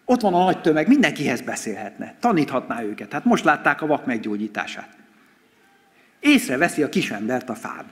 [0.04, 3.12] ott van a nagy tömeg, mindenkihez beszélhetne, taníthatná őket.
[3.12, 4.96] Hát most látták a vak meggyógyítását.
[6.20, 7.84] Észreveszi a kisembert a fán.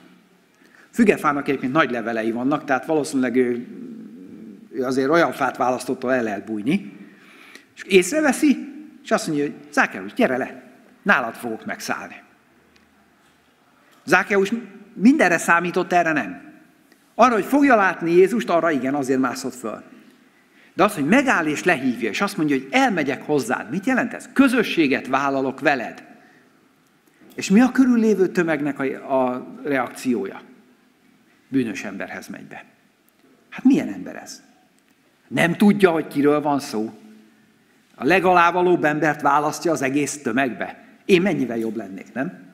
[0.91, 3.67] Fügefának egyébként nagy levelei vannak, tehát valószínűleg ő,
[4.71, 6.93] ő azért olyan fát választott, el lehet bújni.
[7.75, 8.57] És észreveszi,
[9.03, 10.63] és azt mondja, hogy Zákerus, gyere le,
[11.01, 12.25] nálad fogok megszállni.
[14.07, 14.51] Zákeus
[14.93, 16.41] mindenre számított, erre nem.
[17.15, 19.83] Arra, hogy fogja látni Jézust, arra igen, azért mászott föl.
[20.73, 23.69] De az, hogy megáll és lehívja, és azt mondja, hogy elmegyek hozzád.
[23.69, 24.29] Mit jelent ez?
[24.33, 26.03] Közösséget vállalok veled.
[27.35, 30.41] És mi a körüllévő tömegnek a, a reakciója?
[31.47, 32.63] Bűnös emberhez megy be.
[33.49, 34.43] Hát milyen ember ez?
[35.27, 36.99] Nem tudja, hogy kiről van szó.
[37.95, 40.83] A legalávalóbb embert választja az egész tömegbe.
[41.05, 42.46] Én mennyivel jobb lennék, nem?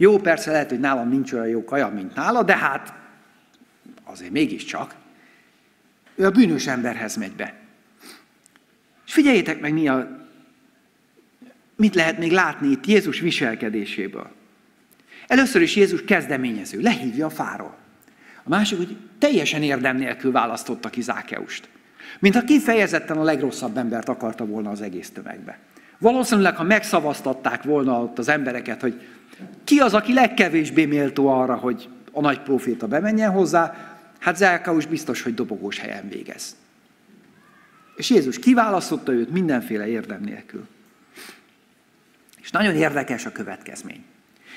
[0.00, 2.92] Jó, persze lehet, hogy nálam nincs olyan jó kaja, mint nála, de hát
[4.04, 4.94] azért mégiscsak.
[6.14, 7.54] Ő a bűnös emberhez megy be.
[9.06, 10.26] És figyeljétek meg, mi a,
[11.76, 14.30] mit lehet még látni itt Jézus viselkedéséből.
[15.26, 17.76] Először is Jézus kezdeményező, lehívja a fáról.
[18.42, 21.68] A másik, hogy teljesen érdem nélkül választotta ki Zákeust.
[22.18, 25.58] Mintha kifejezetten a legrosszabb embert akarta volna az egész tömegbe.
[25.98, 29.00] Valószínűleg, ha megszavaztatták volna ott az embereket, hogy
[29.64, 35.22] ki az, aki legkevésbé méltó arra, hogy a nagy proféta bemenjen hozzá, hát Zákeus biztos,
[35.22, 36.56] hogy dobogós helyen végez.
[37.96, 40.66] És Jézus kiválasztotta őt mindenféle érdem nélkül.
[42.40, 44.04] És nagyon érdekes a következmény.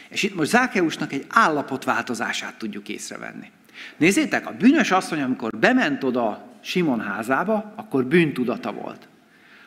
[0.10, 3.52] És itt most Zákeusnak egy állapotváltozását tudjuk észrevenni.
[3.98, 9.08] Nézzétek, a bűnös asszony, amikor bement oda Simon házába, akkor bűntudata volt.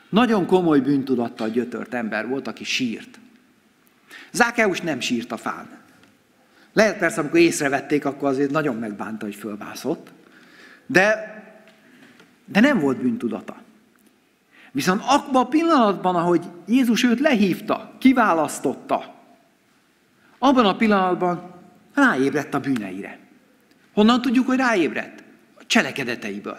[0.08, 3.18] Nagyon komoly bűntudattal gyötört ember volt, aki sírt.
[4.30, 5.68] Zákeus nem sírt a fán.
[6.72, 10.10] Lehet persze, amikor észrevették, akkor azért nagyon megbánta, hogy fölbászott,
[10.86, 11.34] de,
[12.44, 13.62] de nem volt bűntudata.
[14.72, 19.14] Viszont abban a pillanatban, ahogy Jézus őt lehívta, kiválasztotta,
[20.38, 21.54] abban a pillanatban
[21.94, 23.18] ráébredt a bűneire.
[23.92, 25.22] Honnan tudjuk, hogy ráébredt?
[25.54, 26.58] A cselekedeteiből.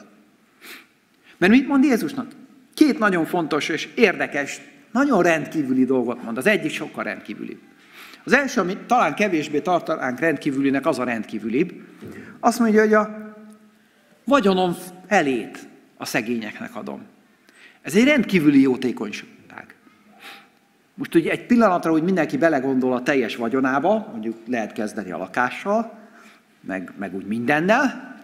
[1.38, 2.32] Mert mit mond Jézusnak?
[2.74, 4.62] Két nagyon fontos és érdekes,
[4.96, 6.38] nagyon rendkívüli dolgot mond.
[6.38, 7.60] Az egyik sokkal rendkívülibb.
[8.24, 11.74] Az első, ami talán kevésbé tartanánk rendkívülinek, az a rendkívülibb.
[12.40, 13.34] Azt mondja, hogy a
[14.24, 14.76] vagyonom
[15.08, 17.06] elét a szegényeknek adom.
[17.82, 19.76] Ez egy rendkívüli jótékonyság.
[20.94, 26.00] Most ugye egy pillanatra, hogy mindenki belegondol a teljes vagyonába, mondjuk lehet kezdeni a lakással,
[26.62, 28.16] meg, meg úgy mindennel,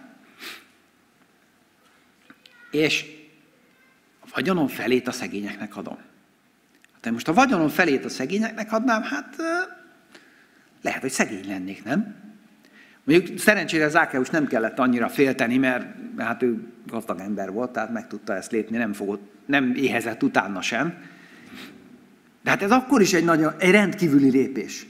[2.70, 3.04] és
[4.20, 5.98] a vagyonom felét a szegényeknek adom.
[7.02, 9.36] Hát most a vagyonom felét a szegényeknek adnám, hát
[10.82, 12.14] lehet, hogy szegény lennék, nem?
[13.04, 15.86] Mondjuk szerencsére Zákeus nem kellett annyira félteni, mert
[16.16, 20.60] hát ő gazdag ember volt, tehát meg tudta ezt lépni, nem, fogott, nem éhezett utána
[20.60, 21.02] sem.
[22.42, 24.86] De hát ez akkor is egy, nagyon, egy rendkívüli lépés.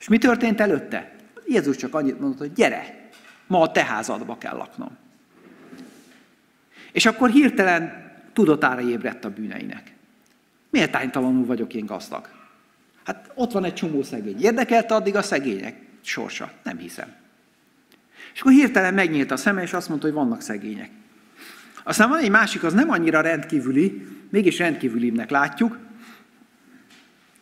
[0.00, 1.12] És mi történt előtte?
[1.46, 3.08] Jézus csak annyit mondott, hogy gyere,
[3.46, 4.96] ma a te házadba kell laknom.
[6.92, 9.89] És akkor hirtelen tudatára ébredt a bűneinek.
[10.70, 12.28] Méltánytalanul vagyok én gazdag.
[13.04, 14.42] Hát ott van egy csomó szegény.
[14.42, 16.52] Érdekelte addig a szegények sorsa?
[16.62, 17.14] Nem hiszem.
[18.34, 20.90] És akkor hirtelen megnyílt a szeme, és azt mondta, hogy vannak szegények.
[21.84, 25.78] Aztán van egy másik, az nem annyira rendkívüli, mégis rendkívülibbnek látjuk.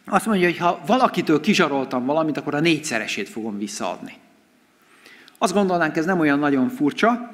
[0.04, 4.12] Azt mondja, hogy ha valakitől kizsaroltam valamit, akkor a négyszeresét fogom visszaadni.
[5.38, 7.30] Azt gondolnánk, ez nem olyan nagyon furcsa.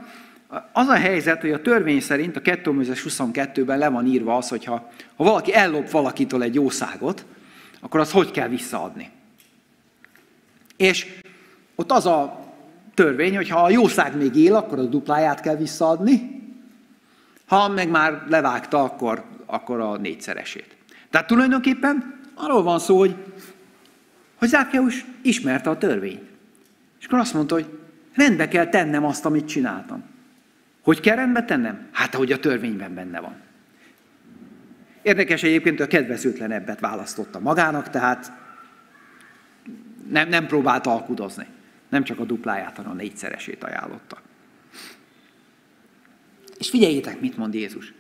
[0.72, 4.64] Az a helyzet, hogy a törvény szerint a 2 22-ben le van írva az, hogy
[4.64, 7.24] ha, ha valaki ellop valakitől egy jószágot,
[7.80, 9.10] akkor az hogy kell visszaadni.
[10.76, 11.06] És
[11.74, 12.44] ott az a
[12.94, 16.42] törvény, hogy ha a jószág még él, akkor a dupláját kell visszaadni,
[17.46, 20.76] ha meg már levágta, akkor, akkor a négyszeresét.
[21.10, 23.14] Tehát tulajdonképpen arról van szó, hogy,
[24.38, 26.22] hogy Zákeus ismerte a törvényt.
[27.00, 27.66] És akkor azt mondta, hogy
[28.14, 30.13] rendbe kell tennem azt, amit csináltam.
[30.84, 31.88] Hogy kell rendbe tennem?
[31.92, 33.34] Hát, ahogy a törvényben benne van.
[35.02, 38.32] Érdekes egyébként, a kedvezőtlenebbet választotta magának, tehát
[40.10, 41.46] nem, nem próbált alkudozni.
[41.88, 44.20] Nem csak a dupláját, hanem a négyszeresét ajánlotta.
[46.58, 47.92] És figyeljétek, mit mond Jézus.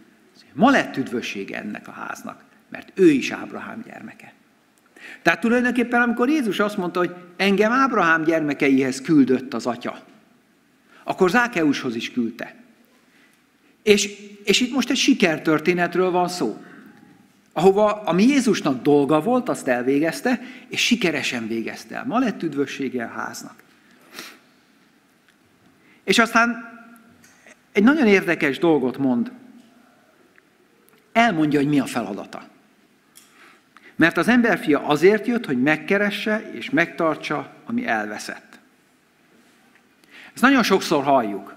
[0.52, 4.32] Ma lett üdvössége ennek a háznak, mert ő is Ábrahám gyermeke.
[5.22, 9.98] Tehát tulajdonképpen, amikor Jézus azt mondta, hogy engem Ábrahám gyermekeihez küldött az atya,
[11.04, 12.54] akkor Zákeushoz is küldte.
[13.84, 14.10] És,
[14.44, 16.58] és itt most egy sikertörténetről van szó
[17.56, 22.04] ahova, ami Jézusnak dolga volt, azt elvégezte, és sikeresen végezte el.
[22.04, 23.62] Ma lett üdvössége a háznak.
[26.04, 26.72] És aztán
[27.72, 29.32] egy nagyon érdekes dolgot mond.
[31.12, 32.48] Elmondja, hogy mi a feladata.
[33.96, 38.58] Mert az emberfia azért jött, hogy megkeresse és megtartsa, ami elveszett.
[40.32, 41.54] Ezt nagyon sokszor halljuk,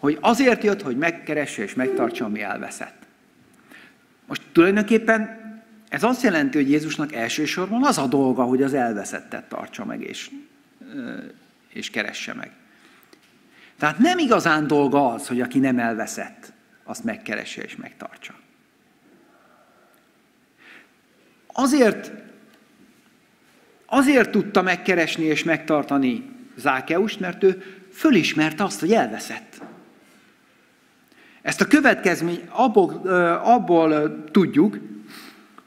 [0.00, 3.06] hogy azért jött, hogy megkeresse és megtartsa, ami elveszett.
[4.26, 5.38] Most tulajdonképpen
[5.88, 10.30] ez azt jelenti, hogy Jézusnak elsősorban az a dolga, hogy az elveszettet tartsa meg és,
[11.68, 12.50] és keresse meg.
[13.78, 16.52] Tehát nem igazán dolga az, hogy aki nem elveszett,
[16.84, 18.34] azt megkeresse és megtartsa.
[21.46, 22.12] Azért,
[23.86, 29.62] azért tudta megkeresni és megtartani Zákeust, mert ő fölismerte azt, hogy elveszett.
[31.42, 32.92] Ezt a következmény abból,
[33.44, 34.78] abból tudjuk,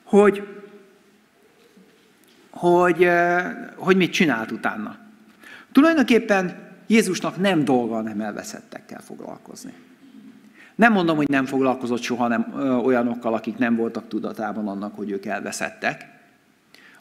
[0.03, 0.47] hogy,
[2.49, 3.09] hogy,
[3.76, 4.97] hogy mit csinált utána.
[5.71, 9.74] Tulajdonképpen Jézusnak nem dolga nem elveszettekkel foglalkozni.
[10.76, 12.53] Nem mondom, hogy nem foglalkozott soha nem,
[12.84, 16.11] olyanokkal, akik nem voltak tudatában annak, hogy ők elveszettek.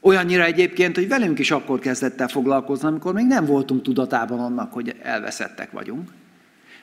[0.01, 4.73] Olyannyira egyébként, hogy velünk is akkor kezdett el foglalkozni, amikor még nem voltunk tudatában annak,
[4.73, 6.11] hogy elveszettek vagyunk.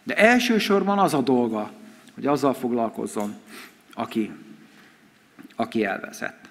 [0.03, 1.71] De elsősorban az a dolga,
[2.19, 3.33] hogy azzal foglalkozzon,
[3.93, 4.31] aki,
[5.55, 6.49] aki elveszett.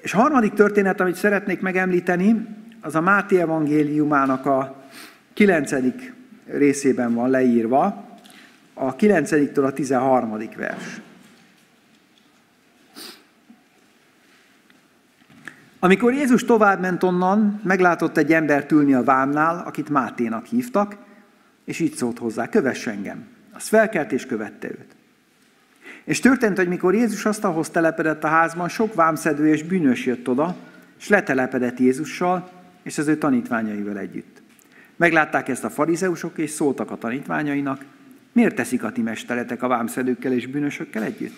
[0.00, 2.46] És harmadik történet, amit szeretnék megemlíteni,
[2.80, 4.82] az a Máté evangéliumának a
[5.32, 6.12] kilencedik
[6.46, 8.08] részében van leírva,
[8.74, 10.38] a 9-től a 13.
[10.56, 11.00] vers.
[15.78, 20.96] Amikor Jézus tovább ment onnan, meglátott egy embert ülni a vámnál, akit Máténak hívtak,
[21.70, 23.26] és így szólt hozzá, kövess engem.
[23.52, 24.94] Az felkelt és követte őt.
[26.04, 30.56] És történt, hogy mikor Jézus asztalhoz telepedett a házban, sok vámszedő és bűnös jött oda,
[30.98, 32.50] és letelepedett Jézussal,
[32.82, 34.42] és az ő tanítványaival együtt.
[34.96, 37.84] Meglátták ezt a farizeusok, és szóltak a tanítványainak,
[38.32, 41.36] miért teszik a ti mesteretek a vámszedőkkel és bűnösökkel együtt?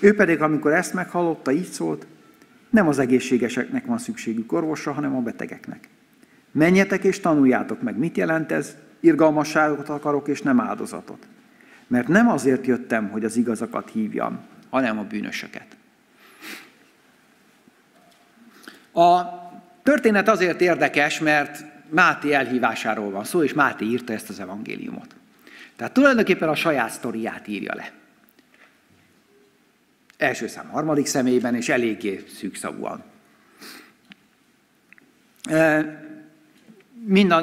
[0.00, 2.06] Ő pedig, amikor ezt meghallotta, így szólt,
[2.70, 5.88] nem az egészségeseknek van szükségük orvosra, hanem a betegeknek.
[6.52, 11.26] Menjetek és tanuljátok meg, mit jelent ez, irgalmasságot akarok és nem áldozatot.
[11.86, 14.40] Mert nem azért jöttem, hogy az igazakat hívjam,
[14.70, 15.76] hanem a bűnösöket.
[18.92, 19.22] A
[19.82, 25.14] történet azért érdekes, mert Máté elhívásáról van szó, és Máté írta ezt az evangéliumot.
[25.76, 27.92] Tehát tulajdonképpen a saját sztoriát írja le.
[30.16, 33.02] Első szám harmadik személyben, és eléggé szűkszavúan.
[37.04, 37.40] Mind a,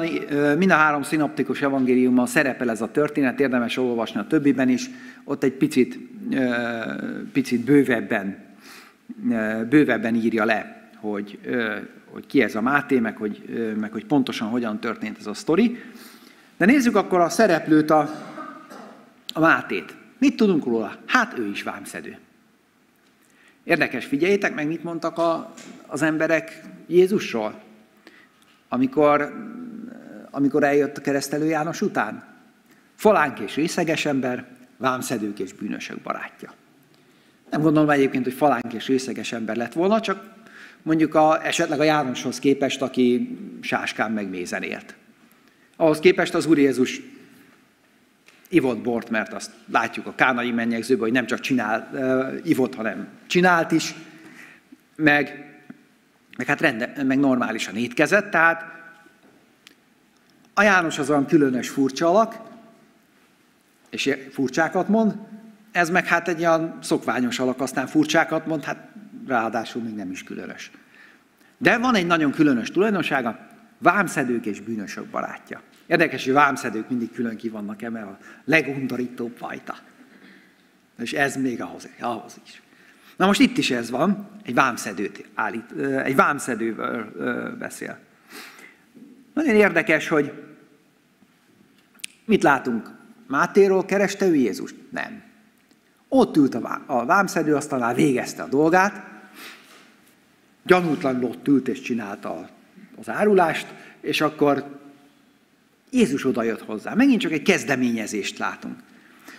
[0.56, 4.90] mind a három szinoptikus evangéliumban szerepel ez a történet, érdemes olvasni a többiben is,
[5.24, 5.98] ott egy picit,
[7.32, 8.36] picit bővebben,
[9.68, 11.38] bővebben írja le, hogy,
[12.10, 13.42] hogy ki ez a Máté, meg hogy,
[13.80, 15.78] meg hogy pontosan hogyan történt ez a sztori.
[16.56, 18.10] De nézzük akkor a szereplőt, a,
[19.32, 19.96] a Mátét.
[20.18, 20.96] Mit tudunk róla?
[21.06, 22.18] Hát ő is vámszedő.
[23.64, 25.54] Érdekes, figyeljétek meg, mit mondtak a,
[25.86, 27.66] az emberek Jézusról,
[28.68, 29.32] amikor,
[30.30, 32.24] amikor eljött a keresztelő János után.
[32.94, 34.46] Falánk és részeges ember,
[34.76, 36.52] vámszedők és bűnösök barátja.
[37.50, 40.36] Nem gondolom egyébként, hogy falánk és részeges ember lett volna, csak
[40.82, 44.94] mondjuk a, esetleg a Jánoshoz képest, aki sáskán meg mézen élt.
[45.76, 47.00] Ahhoz képest az Úr Jézus
[48.48, 53.08] ivott bort, mert azt látjuk a kánai mennyegzőben, hogy nem csak csinál, uh, ivott, hanem
[53.26, 53.94] csinált is,
[54.96, 55.46] meg,
[56.38, 58.64] meg hát rende, meg normálisan étkezett, tehát
[60.54, 62.40] a János az olyan különös furcsa alak,
[63.90, 65.14] és furcsákat mond,
[65.72, 68.88] ez meg hát egy olyan szokványos alak, aztán furcsákat mond, hát
[69.26, 70.70] ráadásul még nem is különös.
[71.56, 73.38] De van egy nagyon különös tulajdonsága,
[73.78, 75.62] vámszedők és bűnösök barátja.
[75.86, 79.76] Érdekes, hogy vámszedők mindig külön ki vannak emelve, a legundorítóbb fajta.
[80.98, 82.62] És ez még ahhoz, ahhoz is.
[83.18, 85.72] Na most itt is ez van, egy vámszedőt állít,
[86.04, 87.12] egy vámszedővel
[87.58, 87.98] beszél.
[89.34, 90.32] Nagyon érdekes, hogy
[92.24, 92.90] mit látunk?
[93.26, 94.74] Mátéról kereste ő Jézust?
[94.90, 95.22] Nem.
[96.08, 96.54] Ott ült
[96.86, 99.06] a vámszedő, aztán végezte a dolgát,
[100.62, 102.48] gyanútlanul ott ült és csinálta
[102.98, 103.66] az árulást,
[104.00, 104.80] és akkor
[105.90, 106.94] Jézus oda jött hozzá.
[106.94, 108.76] Megint csak egy kezdeményezést látunk.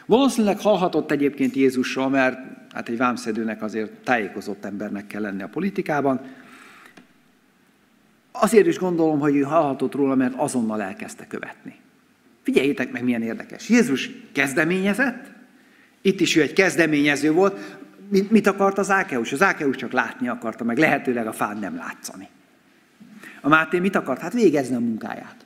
[0.05, 6.21] Valószínűleg hallhatott egyébként Jézusról, mert hát egy vámszedőnek azért tájékozott embernek kell lenni a politikában.
[8.31, 11.75] Azért is gondolom, hogy ő hallhatott róla, mert azonnal elkezdte követni.
[12.43, 13.69] Figyeljétek meg, milyen érdekes.
[13.69, 15.31] Jézus kezdeményezett,
[16.01, 17.77] itt is ő egy kezdeményező volt,
[18.29, 19.31] mit, akart az Ákeus?
[19.31, 22.27] Az Ákeus csak látni akarta, meg lehetőleg a fán nem látszani.
[23.41, 24.21] A Máté mit akart?
[24.21, 25.45] Hát végezni a munkáját.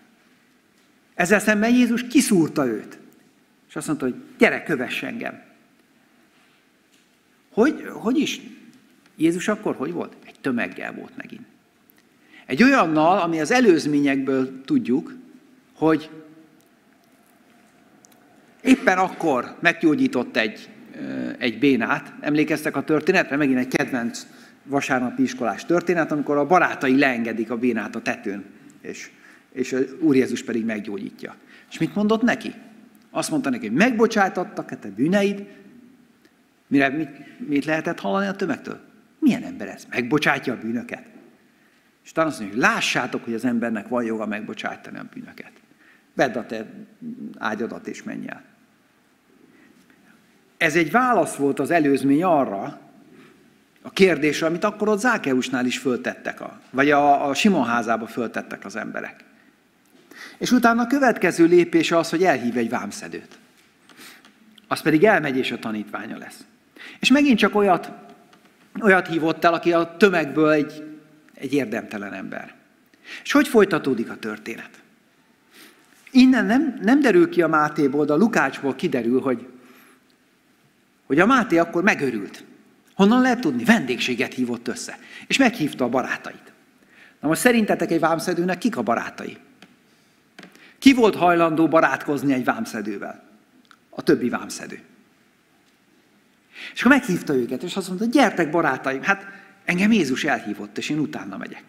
[1.16, 2.98] Ezzel szemben Jézus kiszúrta őt.
[3.70, 5.42] És azt mondta, hogy gyere, kövess engem.
[7.54, 8.42] Hogy, hogy is?
[9.16, 10.14] Jézus akkor hogy volt?
[10.26, 11.46] Egy tömeggel volt megint.
[12.46, 15.16] Egy olyannal, ami az előzményekből tudjuk,
[15.74, 16.10] hogy
[18.62, 20.70] éppen akkor meggyógyított egy
[21.38, 22.14] egy bénát.
[22.20, 23.36] Emlékeztek a történetre?
[23.36, 24.28] Megint egy kedvenc
[24.64, 28.44] vasárnapi iskolás történet, amikor a barátai leengedik a bénát a tetőn,
[28.82, 29.10] és,
[29.54, 31.36] és az Úr Jézus pedig meggyógyítja.
[31.70, 32.54] És mit mondott neki?
[33.12, 35.48] Azt mondta neki, hogy megbocsájtattak a te bűneid.
[36.74, 38.80] Mire, mit, mit lehetett hallani a tömegtől?
[39.20, 39.86] Milyen ember ez?
[39.90, 41.04] Megbocsátja a bűnöket?
[42.04, 45.52] És talán azt mondja, hogy lássátok, hogy az embernek van joga megbocsátani a bűnöket.
[46.14, 46.66] Vedd a te
[47.38, 48.44] ágyadat és menj el.
[50.58, 52.80] Ez egy válasz volt az előzmény arra,
[53.82, 58.66] a kérdésre, amit akkor ott Zákeusnál is föltettek, a, vagy a, a Simon házába föltettek
[58.66, 59.24] az emberek.
[60.38, 63.38] És utána a következő lépés az, hogy elhív egy vámszedőt.
[64.68, 66.46] Az pedig elmegy, és a tanítványa lesz.
[67.04, 67.92] És megint csak olyat,
[68.82, 70.84] olyat hívott el, aki a tömegből egy,
[71.34, 72.54] egy érdemtelen ember.
[73.24, 74.70] És hogy folytatódik a történet?
[76.12, 79.48] Innen nem, nem derül ki a Mátéból, de a Lukácsból kiderül, hogy,
[81.06, 82.44] hogy a Máté akkor megörült.
[82.96, 83.64] Honnan lehet tudni?
[83.64, 84.98] Vendégséget hívott össze.
[85.28, 86.54] És meghívta a barátait.
[87.20, 89.38] Na most szerintetek egy vámszedőnek kik a barátai?
[90.80, 93.24] Ki volt hajlandó barátkozni egy vámszedővel?
[93.90, 94.80] A többi vámszedő.
[96.74, 99.28] És akkor meghívta őket, és azt mondta, gyertek barátaim, hát
[99.66, 101.64] engem Jézus elhívott, és én utána megyek.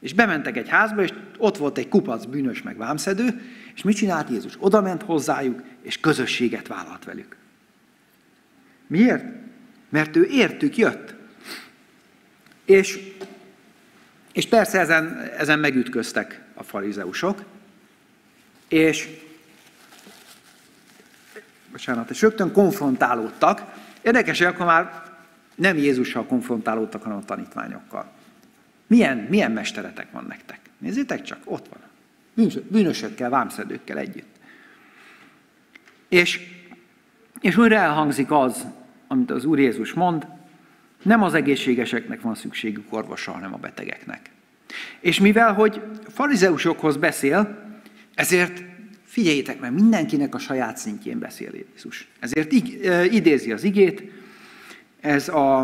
[0.00, 3.42] És bementek egy házba, és ott volt egy kupac bűnös meg vámszedő,
[3.74, 4.56] és mit csinált Jézus?
[4.58, 7.36] Oda ment hozzájuk, és közösséget vállalt velük.
[8.86, 9.24] Miért?
[9.88, 11.14] Mert ő értük jött.
[12.64, 12.98] És,
[14.32, 17.44] és persze ezen, ezen megütköztek a farizeusok,
[18.68, 19.08] és
[21.76, 23.62] bocsánat, és rögtön konfrontálódtak.
[24.02, 25.02] Érdekes, hogy akkor már
[25.54, 28.10] nem Jézussal konfrontálódtak, hanem a tanítványokkal.
[28.86, 30.60] Milyen, milyen mesteretek van nektek?
[30.78, 32.50] Nézzétek csak, ott van.
[32.70, 34.34] Bűnösökkel, vámszedőkkel együtt.
[36.08, 36.40] És,
[37.40, 38.66] és újra elhangzik az,
[39.08, 40.26] amit az Úr Jézus mond,
[41.02, 44.30] nem az egészségeseknek van szükségük orvosra, hanem a betegeknek.
[45.00, 47.64] És mivel, hogy farizeusokhoz beszél,
[48.14, 48.62] ezért
[49.16, 52.08] figyeljétek meg, mindenkinek a saját szintjén beszél Jézus.
[52.18, 52.52] Ezért
[53.12, 54.02] idézi az igét,
[55.00, 55.58] ez a,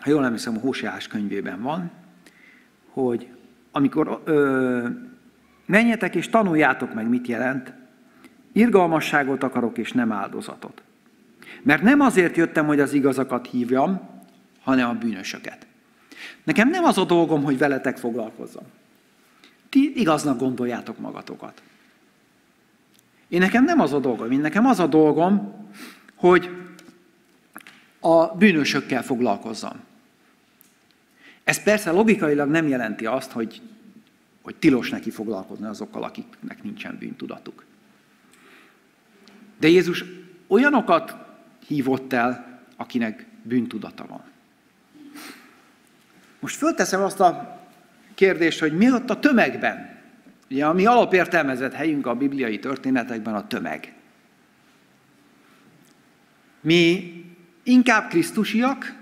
[0.00, 1.90] ha jól emlékszem, a Hóseás könyvében van,
[2.90, 3.28] hogy
[3.72, 4.88] amikor ö,
[5.66, 7.72] menjetek és tanuljátok meg, mit jelent,
[8.52, 10.82] irgalmasságot akarok és nem áldozatot.
[11.62, 14.00] Mert nem azért jöttem, hogy az igazakat hívjam,
[14.62, 15.66] hanem a bűnösöket.
[16.44, 18.64] Nekem nem az a dolgom, hogy veletek foglalkozzam.
[19.68, 21.62] Ti igaznak gondoljátok magatokat.
[23.30, 25.54] Én nekem nem az a dolgom, én nekem az a dolgom,
[26.14, 26.50] hogy
[28.00, 29.80] a bűnösökkel foglalkozzam.
[31.44, 33.60] Ez persze logikailag nem jelenti azt, hogy,
[34.42, 37.64] hogy tilos neki foglalkozni azokkal, akiknek nincsen bűntudatuk.
[39.58, 40.04] De Jézus
[40.46, 41.16] olyanokat
[41.66, 44.22] hívott el, akinek bűntudata van.
[46.40, 47.60] Most fölteszem azt a
[48.14, 49.89] kérdést, hogy mi ott a tömegben?
[50.50, 53.92] Ugye a mi alapértelmezett helyünk a bibliai történetekben a tömeg.
[56.60, 57.14] Mi
[57.62, 58.94] inkább krisztusiak,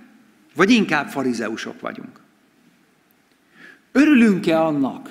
[0.55, 2.21] vagy inkább farizeusok vagyunk?
[3.93, 5.11] Örülünk-e annak,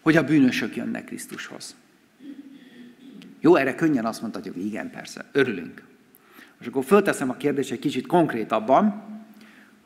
[0.00, 1.76] hogy a bűnösök jönnek Krisztushoz?
[3.40, 5.82] Jó, erre könnyen azt mondhatjuk, igen, persze, örülünk.
[6.60, 9.04] És akkor fölteszem a kérdést egy kicsit konkrétabban,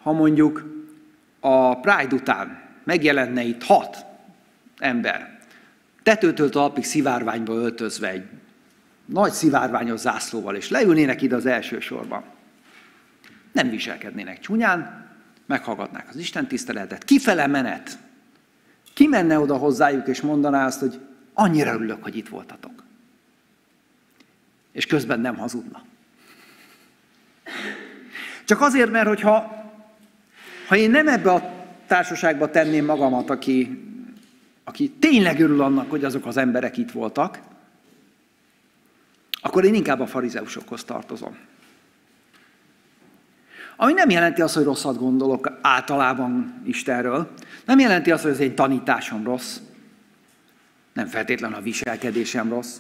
[0.03, 0.65] ha mondjuk
[1.41, 4.10] a Pride után megjelenne itt hat
[4.81, 5.39] ember,
[6.03, 8.25] tetőtől talpig szivárványba öltözve egy
[9.05, 12.23] nagy szivárványos zászlóval, és leülnének ide az első sorban.
[13.53, 15.09] Nem viselkednének csúnyán,
[15.47, 17.99] meghallgatnák az Isten tiszteletet, kifele menet.
[18.95, 21.01] Ki menne oda hozzájuk, és mondaná azt, hogy
[21.35, 22.85] annyira örülök, hogy itt voltatok.
[24.73, 25.83] És közben nem hazudna.
[28.45, 29.59] Csak azért, mert hogyha
[30.69, 31.53] ha én nem ebbe a
[31.87, 33.85] társaságba tenném magamat, aki,
[34.65, 37.39] aki tényleg örül annak, hogy azok az emberek itt voltak,
[39.41, 41.37] akkor én inkább a farizeusokhoz tartozom.
[43.77, 47.31] Ami nem jelenti azt, hogy rosszat gondolok általában Istenről.
[47.65, 49.59] Nem jelenti azt, hogy az én tanításom rossz.
[50.93, 52.77] Nem feltétlenül a viselkedésem rossz.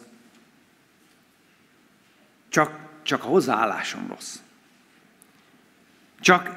[2.48, 4.36] Csak, csak a hozzáállásom rossz.
[6.20, 6.50] Csak,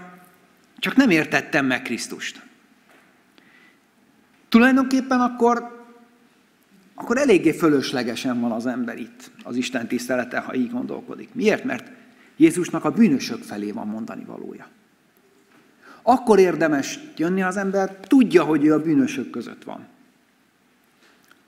[0.77, 2.41] csak nem értettem meg Krisztust.
[4.53, 5.85] Tulajdonképpen akkor,
[6.95, 11.29] akkor eléggé fölöslegesen van az ember itt, az Isten tisztelete, ha így gondolkodik.
[11.33, 11.63] Miért?
[11.63, 11.91] Mert
[12.35, 14.67] Jézusnak a bűnösök felé van mondani valója.
[16.01, 19.85] Akkor érdemes jönni az ember, tudja, hogy ő a bűnösök között van.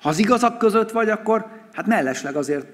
[0.01, 2.67] Ha az igazak között vagy, akkor hát mellesleg azért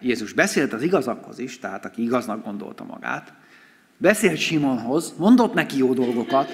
[0.00, 3.32] Jézus beszélt az igazakhoz is, tehát aki igaznak gondolta magát,
[3.96, 6.48] beszélt Simonhoz, mondott neki jó dolgokat,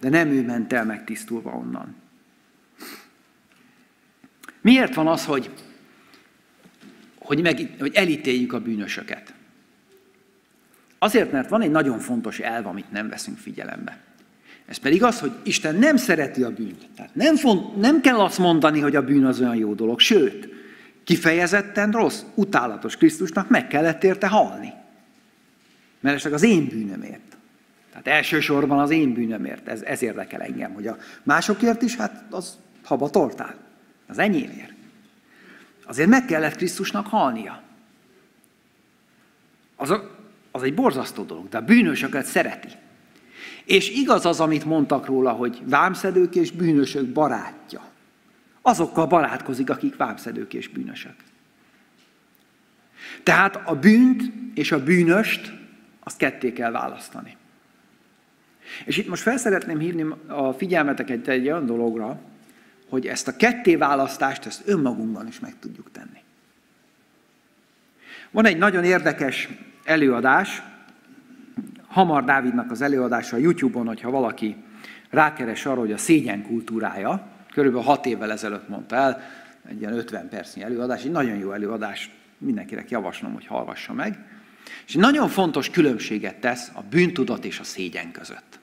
[0.00, 2.01] de nem ő ment el megtisztulva onnan.
[4.62, 5.50] Miért van az, hogy,
[7.18, 9.34] hogy, meg, hogy elítéljük a bűnösöket?
[10.98, 13.98] Azért, mert van egy nagyon fontos elv, amit nem veszünk figyelembe.
[14.66, 16.88] Ez pedig az, hogy Isten nem szereti a bűnt.
[16.96, 20.00] Tehát nem, font, nem kell azt mondani, hogy a bűn az olyan jó dolog.
[20.00, 20.48] Sőt,
[21.04, 24.72] kifejezetten rossz, utálatos Krisztusnak meg kellett érte halni.
[26.00, 27.36] Mert esetleg az én bűnömért.
[27.90, 29.68] Tehát elsősorban az én bűnömért.
[29.68, 33.54] Ez, ez érdekel engem, hogy a másokért is, hát az haba tortál.
[34.12, 34.72] Az enyémért.
[35.86, 37.62] Azért meg kellett Krisztusnak halnia.
[39.76, 40.10] Az, a,
[40.50, 42.68] az egy borzasztó dolog, de a bűnösöket szereti.
[43.64, 47.80] És igaz az, amit mondtak róla, hogy vámszedők és bűnösök barátja.
[48.62, 51.16] Azokkal barátkozik, akik vámszedők és bűnösök.
[53.22, 54.22] Tehát a bűnt
[54.54, 55.52] és a bűnöst
[56.00, 57.36] azt ketté kell választani.
[58.84, 62.20] És itt most fel szeretném hívni a figyelmeteket egy olyan dologra,
[62.92, 66.22] hogy ezt a ketté választást, ezt önmagunkban is meg tudjuk tenni.
[68.30, 69.48] Van egy nagyon érdekes
[69.84, 70.62] előadás,
[71.86, 74.56] Hamar Dávidnak az előadása a YouTube-on, hogyha valaki
[75.10, 79.22] rákeres arra, hogy a szégyen kultúrája, körülbelül hat évvel ezelőtt mondta el,
[79.68, 84.18] egy ilyen 50 percnyi előadás, egy nagyon jó előadás, mindenkinek javaslom, hogy hallgassa meg.
[84.86, 88.58] És nagyon fontos különbséget tesz a bűntudat és a szégyen között.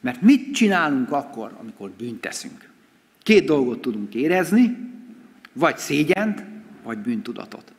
[0.00, 2.69] Mert mit csinálunk akkor, amikor bűnt teszünk?
[3.30, 4.76] Két dolgot tudunk érezni,
[5.52, 6.44] vagy szégyent,
[6.82, 7.72] vagy bűntudatot.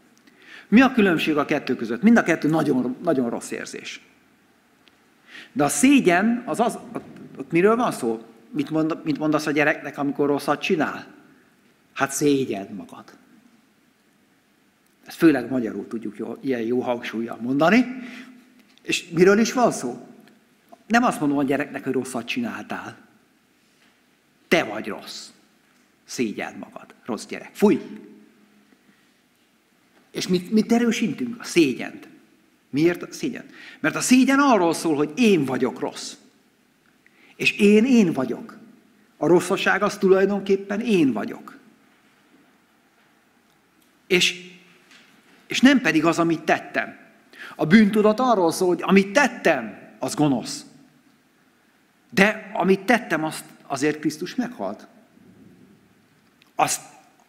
[0.68, 2.02] Mi a különbség a kettő között?
[2.02, 4.02] Mind a kettő nagyon, nagyon rossz érzés.
[5.52, 6.78] De a szégyen, az az,
[7.38, 8.22] ott, miről van szó?
[8.50, 11.08] Mit, mond, mit mondasz a gyereknek, amikor rosszat csinál?
[11.94, 13.04] Hát szégyed magad.
[15.06, 17.86] Ezt főleg magyarul tudjuk jó, ilyen jó hangsúlyjal mondani.
[18.82, 20.08] És miről is van szó?
[20.88, 22.98] Nem azt mondom a gyereknek, hogy rosszat csináltál.
[24.48, 25.30] Te vagy rossz.
[26.12, 27.50] Szégyeld magad, rossz gyerek.
[27.54, 27.82] Fúj!
[30.12, 31.40] És mit, mit erősítünk?
[31.40, 32.08] A szégyent.
[32.70, 33.46] Miért a szégyen?
[33.80, 36.14] Mert a szégyen arról szól, hogy én vagyok rossz.
[37.36, 38.58] És én, én vagyok.
[39.18, 41.58] A rosszaság az tulajdonképpen én vagyok.
[44.08, 44.52] És,
[45.48, 46.98] és nem pedig az, amit tettem.
[47.56, 50.66] A bűntudat arról szól, hogy amit tettem, az gonosz.
[52.10, 54.88] De amit tettem, azt azért Krisztus meghalt.
[56.62, 56.82] Azt,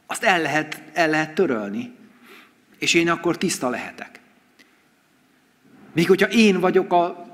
[0.07, 1.95] azt el, lehet, el lehet törölni
[2.79, 4.21] és én akkor tiszta lehetek.
[5.93, 7.27] Míg hogyha én vagyok a,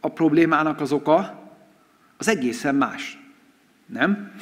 [0.00, 1.50] a problémának az oka,
[2.16, 3.18] az egészen más.
[3.86, 4.32] Nem?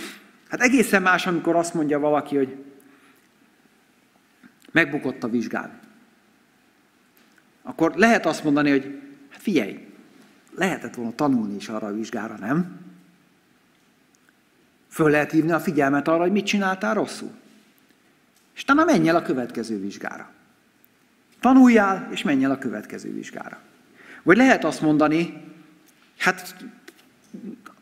[0.48, 2.64] Hát egészen más, amikor azt mondja valaki, hogy
[4.72, 5.80] megbukott a vizsgán.
[7.62, 9.88] Akkor lehet azt mondani, hogy hát figyelj,
[10.54, 12.87] lehetett volna tanulni is arra a vizsgára, nem?
[14.98, 17.30] Föl lehet hívni a figyelmet arra, hogy mit csináltál rosszul.
[18.54, 20.30] És talán menj el a következő vizsgára.
[21.40, 23.58] Tanuljál, és menj el a következő vizsgára.
[24.22, 25.42] Vagy lehet azt mondani,
[26.16, 26.56] hát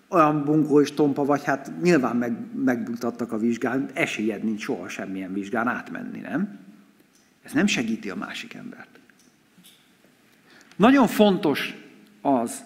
[0.08, 5.32] olyan bunkó és tompa vagy, hát nyilván meg, megbutattak a vizsgán, esélyed nincs soha semmilyen
[5.32, 6.58] vizsgán átmenni, nem?
[7.42, 8.98] Ez nem segíti a másik embert.
[10.76, 11.74] Nagyon fontos
[12.20, 12.64] az,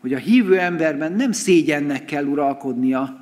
[0.00, 3.19] hogy a hívő emberben nem szégyennek kell uralkodnia,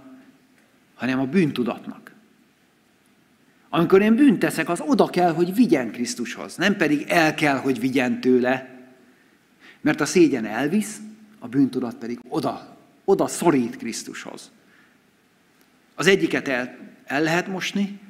[0.98, 2.12] hanem a bűntudatnak.
[3.68, 7.80] Amikor én bűnt teszek, az oda kell, hogy vigyen Krisztushoz, nem pedig el kell, hogy
[7.80, 8.76] vigyen tőle.
[9.80, 11.00] Mert a szégyen elvisz,
[11.38, 14.50] a bűntudat pedig oda, oda szorít Krisztushoz.
[15.94, 18.00] Az egyiket el, el lehet mosni,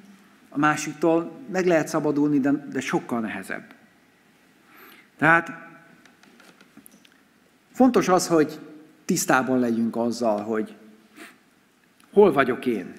[0.48, 3.74] a másiktól meg lehet szabadulni, de, de sokkal nehezebb.
[5.16, 5.50] Tehát
[7.72, 8.58] fontos az, hogy
[9.04, 10.76] tisztában legyünk azzal, hogy
[12.18, 12.92] hol vagyok én,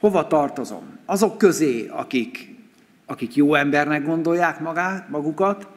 [0.00, 0.98] Hova tartozom?
[1.04, 2.54] Azok közé, akik,
[3.06, 5.68] akik jó embernek gondolják magát, magukat,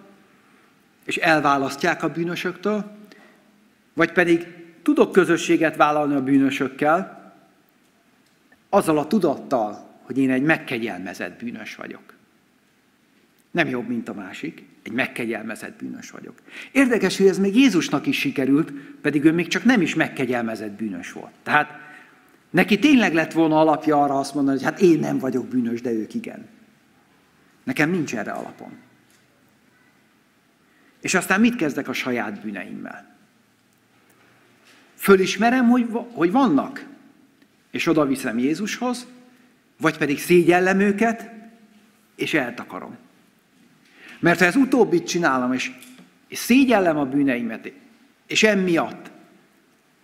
[1.05, 2.91] és elválasztják a bűnösöktől,
[3.93, 4.47] vagy pedig
[4.83, 7.33] tudok közösséget vállalni a bűnösökkel,
[8.69, 12.13] azzal a tudattal, hogy én egy megkegyelmezett bűnös vagyok.
[13.51, 16.35] Nem jobb, mint a másik, egy megkegyelmezett bűnös vagyok.
[16.71, 18.71] Érdekes, hogy ez még Jézusnak is sikerült,
[19.01, 21.33] pedig ő még csak nem is megkegyelmezett bűnös volt.
[21.43, 21.87] Tehát
[22.49, 25.91] Neki tényleg lett volna alapja arra azt mondani, hogy hát én nem vagyok bűnös, de
[25.91, 26.47] ők igen.
[27.63, 28.77] Nekem nincs erre alapom.
[31.01, 33.17] És aztán mit kezdek a saját bűneimmel?
[34.95, 36.85] Fölismerem, hogy, hogy vannak,
[37.71, 39.07] és oda viszem Jézushoz,
[39.77, 41.29] vagy pedig szégyellem őket,
[42.15, 42.97] és eltakarom.
[44.19, 45.71] Mert ha ez utóbbit csinálom, és,
[46.27, 47.71] és szégyellem a bűneimet,
[48.27, 49.11] és emiatt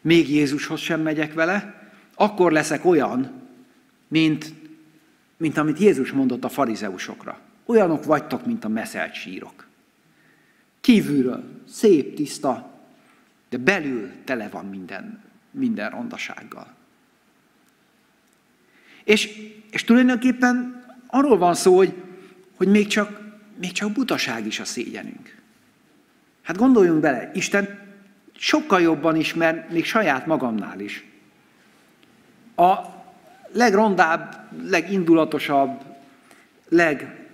[0.02, 3.32] még Jézushoz sem megyek vele, akkor leszek olyan,
[4.08, 4.54] mint,
[5.38, 7.40] mint amit Jézus mondott a farizeusokra.
[7.66, 9.68] Olyanok vagytok, mint a meszelt sírok.
[10.82, 12.80] Kívülről szép, tiszta,
[13.50, 16.74] de belül tele van minden, minden rondasággal.
[19.04, 19.30] És,
[19.72, 21.94] és tulajdonképpen arról van szó, hogy,
[22.56, 23.25] hogy még, csak,
[23.60, 25.42] még csak butaság is a szégyenünk.
[26.42, 27.80] Hát gondoljunk bele, Isten
[28.38, 31.06] sokkal jobban ismer, még saját magamnál is.
[32.56, 32.76] A
[33.52, 35.82] legrondább, legindulatosabb,
[36.70, 37.28] leg,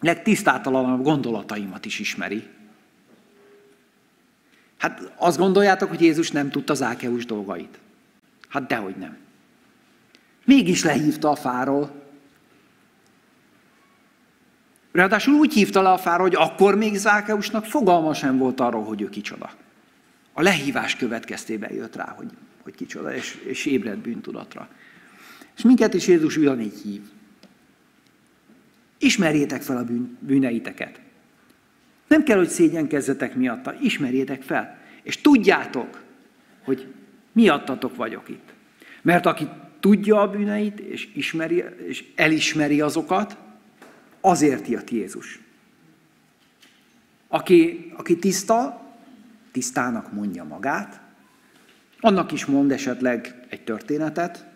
[0.00, 2.48] legtisztátalanabb gondolataimat is ismeri.
[4.78, 7.78] Hát azt gondoljátok, hogy Jézus nem tudta Zákeus dolgait?
[8.48, 9.16] Hát dehogy nem.
[10.44, 12.03] Mégis lehívta a fáról.
[14.94, 19.00] Ráadásul úgy hívta le a fáról, hogy akkor még Zákeusnak fogalma sem volt arról, hogy
[19.00, 19.50] ő kicsoda.
[20.32, 22.26] A lehívás következtében jött rá, hogy,
[22.62, 24.68] hogy kicsoda, és, és ébredt bűntudatra.
[25.56, 27.00] És minket is Jézus ugyanígy hív.
[28.98, 31.00] Ismerjétek fel a bűn, bűneiteket.
[32.08, 34.78] Nem kell, hogy szégyenkezzetek miatta, ismerjétek fel.
[35.02, 36.02] És tudjátok,
[36.64, 36.86] hogy
[37.32, 38.52] miattatok vagyok itt.
[39.02, 39.48] Mert aki
[39.80, 43.36] tudja a bűneit, és, ismeri, és elismeri azokat,
[44.24, 45.40] azért jött Jézus.
[47.28, 48.82] Aki, aki tiszta,
[49.52, 51.00] tisztának mondja magát,
[52.00, 54.46] annak is mond esetleg egy történetet,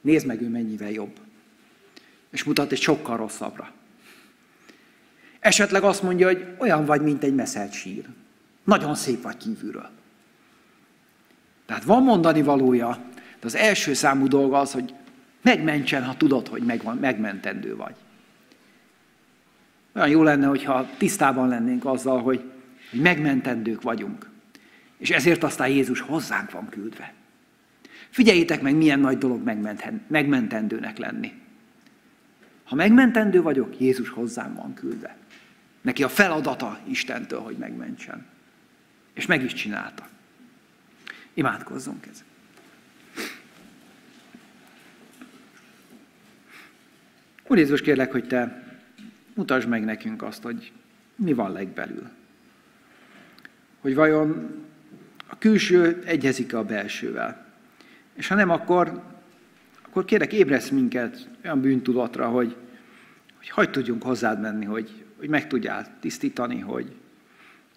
[0.00, 1.18] nézd meg ő mennyivel jobb.
[2.30, 3.72] És mutat egy sokkal rosszabbra.
[5.40, 8.04] Esetleg azt mondja, hogy olyan vagy, mint egy meszelt sír.
[8.64, 9.90] Nagyon szép vagy kívülről.
[11.66, 14.94] Tehát van mondani valója, de az első számú dolga az, hogy
[15.42, 17.94] megmentsen, ha tudod, hogy megvan, megmentendő vagy.
[19.94, 22.52] Olyan jó lenne, hogyha tisztában lennénk azzal, hogy,
[22.92, 24.30] megmentendők vagyunk.
[24.96, 27.12] És ezért aztán Jézus hozzánk van küldve.
[28.10, 29.42] Figyeljétek meg, milyen nagy dolog
[30.06, 31.32] megmentendőnek lenni.
[32.64, 35.16] Ha megmentendő vagyok, Jézus hozzám van küldve.
[35.80, 38.26] Neki a feladata Istentől, hogy megmentsen.
[39.12, 40.08] És meg is csinálta.
[41.34, 42.26] Imádkozzunk ezzel.
[47.46, 48.61] Úr Jézus, kérlek, hogy Te
[49.34, 50.72] mutasd meg nekünk azt, hogy
[51.16, 52.08] mi van legbelül.
[53.80, 54.50] Hogy vajon
[55.26, 57.46] a külső egyezik a belsővel.
[58.14, 59.02] És ha nem, akkor,
[59.86, 62.56] akkor kérek, ébresz minket olyan bűntudatra, hogy,
[63.38, 66.94] hogy hagyd tudjunk hozzád menni, hogy, hogy meg tudjál tisztítani, hogy,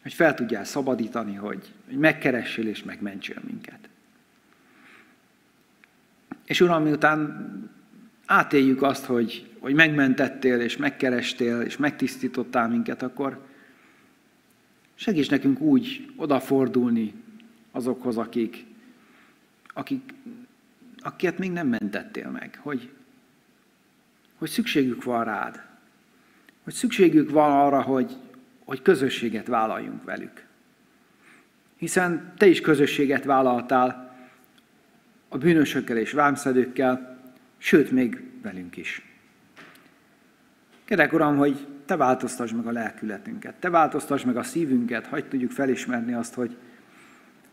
[0.01, 3.89] hogy fel tudjál szabadítani, hogy, hogy megkeressél és megmentsél minket.
[6.45, 7.49] És Uram, miután
[8.26, 13.45] átéljük azt, hogy, hogy megmentettél, és megkerestél, és megtisztítottál minket, akkor
[14.95, 17.13] segíts nekünk úgy odafordulni
[17.72, 18.66] azokhoz, akik,
[19.74, 20.13] akik,
[20.99, 22.89] akiket még nem mentettél meg, hogy,
[24.38, 25.61] hogy szükségük van rád,
[26.63, 28.16] hogy szükségük van arra, hogy,
[28.66, 30.45] hogy közösséget vállaljunk velük.
[31.78, 34.16] Hiszen te is közösséget vállaltál
[35.30, 37.20] a bűnösökkel és vámszedőkkel,
[37.57, 39.14] sőt, még velünk is.
[40.86, 45.51] Kérek, Uram, hogy Te változtasd meg a lelkületünket, Te változtasd meg a szívünket, hagyd tudjuk
[45.51, 46.57] felismerni azt, hogy,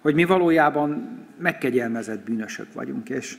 [0.01, 3.39] hogy mi valójában megkegyelmezett bűnösök vagyunk, és,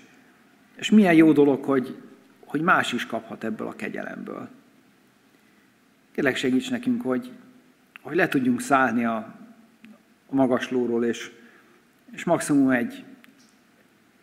[0.76, 1.98] és milyen jó dolog, hogy,
[2.46, 4.50] hogy más is kaphat ebből a kegyelemből.
[6.12, 7.32] Kérlek segíts nekünk, hogy,
[8.02, 9.16] hogy le tudjunk szállni a,
[10.26, 11.32] a magaslóról, és,
[12.12, 13.04] és maximum egy,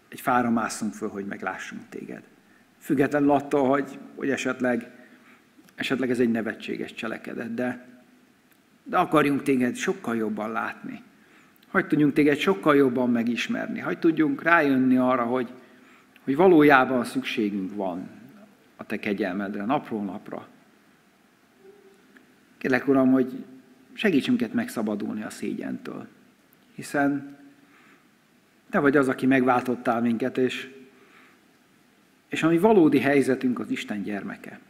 [0.08, 2.22] egy fára másszunk föl, hogy meglássunk téged.
[2.78, 4.99] Függetlenül attól, hogy, hogy esetleg,
[5.80, 7.86] esetleg ez egy nevetséges cselekedet, de,
[8.82, 11.02] de akarjunk téged sokkal jobban látni.
[11.68, 13.78] Hogy tudjunk téged sokkal jobban megismerni.
[13.78, 15.48] Hogy tudjunk rájönni arra, hogy,
[16.24, 18.08] hogy valójában szükségünk van
[18.76, 20.48] a te kegyelmedre, napról napra.
[22.58, 23.44] Kérlek, Uram, hogy
[23.92, 26.06] segíts minket megszabadulni a szégyentől.
[26.74, 27.38] Hiszen
[28.70, 30.74] Te vagy az, aki megváltottál minket, és,
[32.28, 34.60] és ami valódi helyzetünk az Isten gyermeke.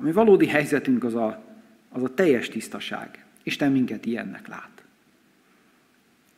[0.00, 1.42] Ami valódi helyzetünk az a,
[1.88, 3.24] az a teljes tisztaság.
[3.42, 4.84] Isten minket ilyennek lát.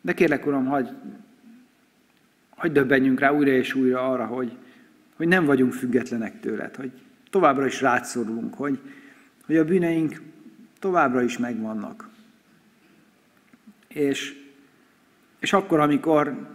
[0.00, 0.90] De kérlek, Uram, hagyj,
[2.50, 4.56] hagy döbbenjünk rá újra és újra arra, hogy,
[5.16, 6.92] hogy nem vagyunk függetlenek tőled, hogy
[7.30, 8.78] továbbra is rátszorulunk, hogy,
[9.46, 10.22] hogy a bűneink
[10.78, 12.08] továbbra is megvannak.
[13.88, 14.42] És,
[15.38, 16.48] és akkor, amikor,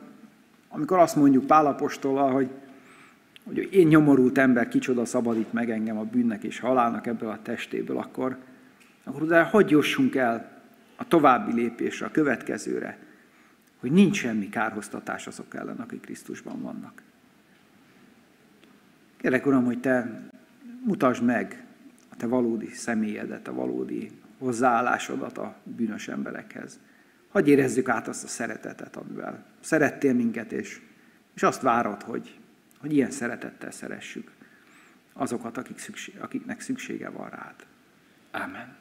[0.70, 2.50] amikor azt mondjuk Pálapostól, hogy,
[3.48, 7.98] hogy én nyomorult ember kicsoda szabadít meg engem a bűnnek és halálnak ebből a testéből,
[7.98, 8.38] akkor,
[9.04, 10.62] akkor de hogy jussunk el
[10.96, 12.98] a további lépésre, a következőre,
[13.80, 17.02] hogy nincs semmi kárhoztatás azok ellen, akik Krisztusban vannak.
[19.18, 20.30] Kérlek, Uram, hogy Te
[20.86, 21.66] mutasd meg
[22.10, 26.80] a Te valódi személyedet, a valódi hozzáállásodat a bűnös emberekhez.
[27.32, 30.82] Hagy érezzük át azt a szeretetet, amivel szerettél minket, és,
[31.36, 32.40] és azt várod, hogy,
[32.78, 34.32] hogy ilyen szeretettel szeressük
[35.14, 37.66] azokat, akik szükség, akiknek szüksége van rád.
[38.32, 38.76] Amen.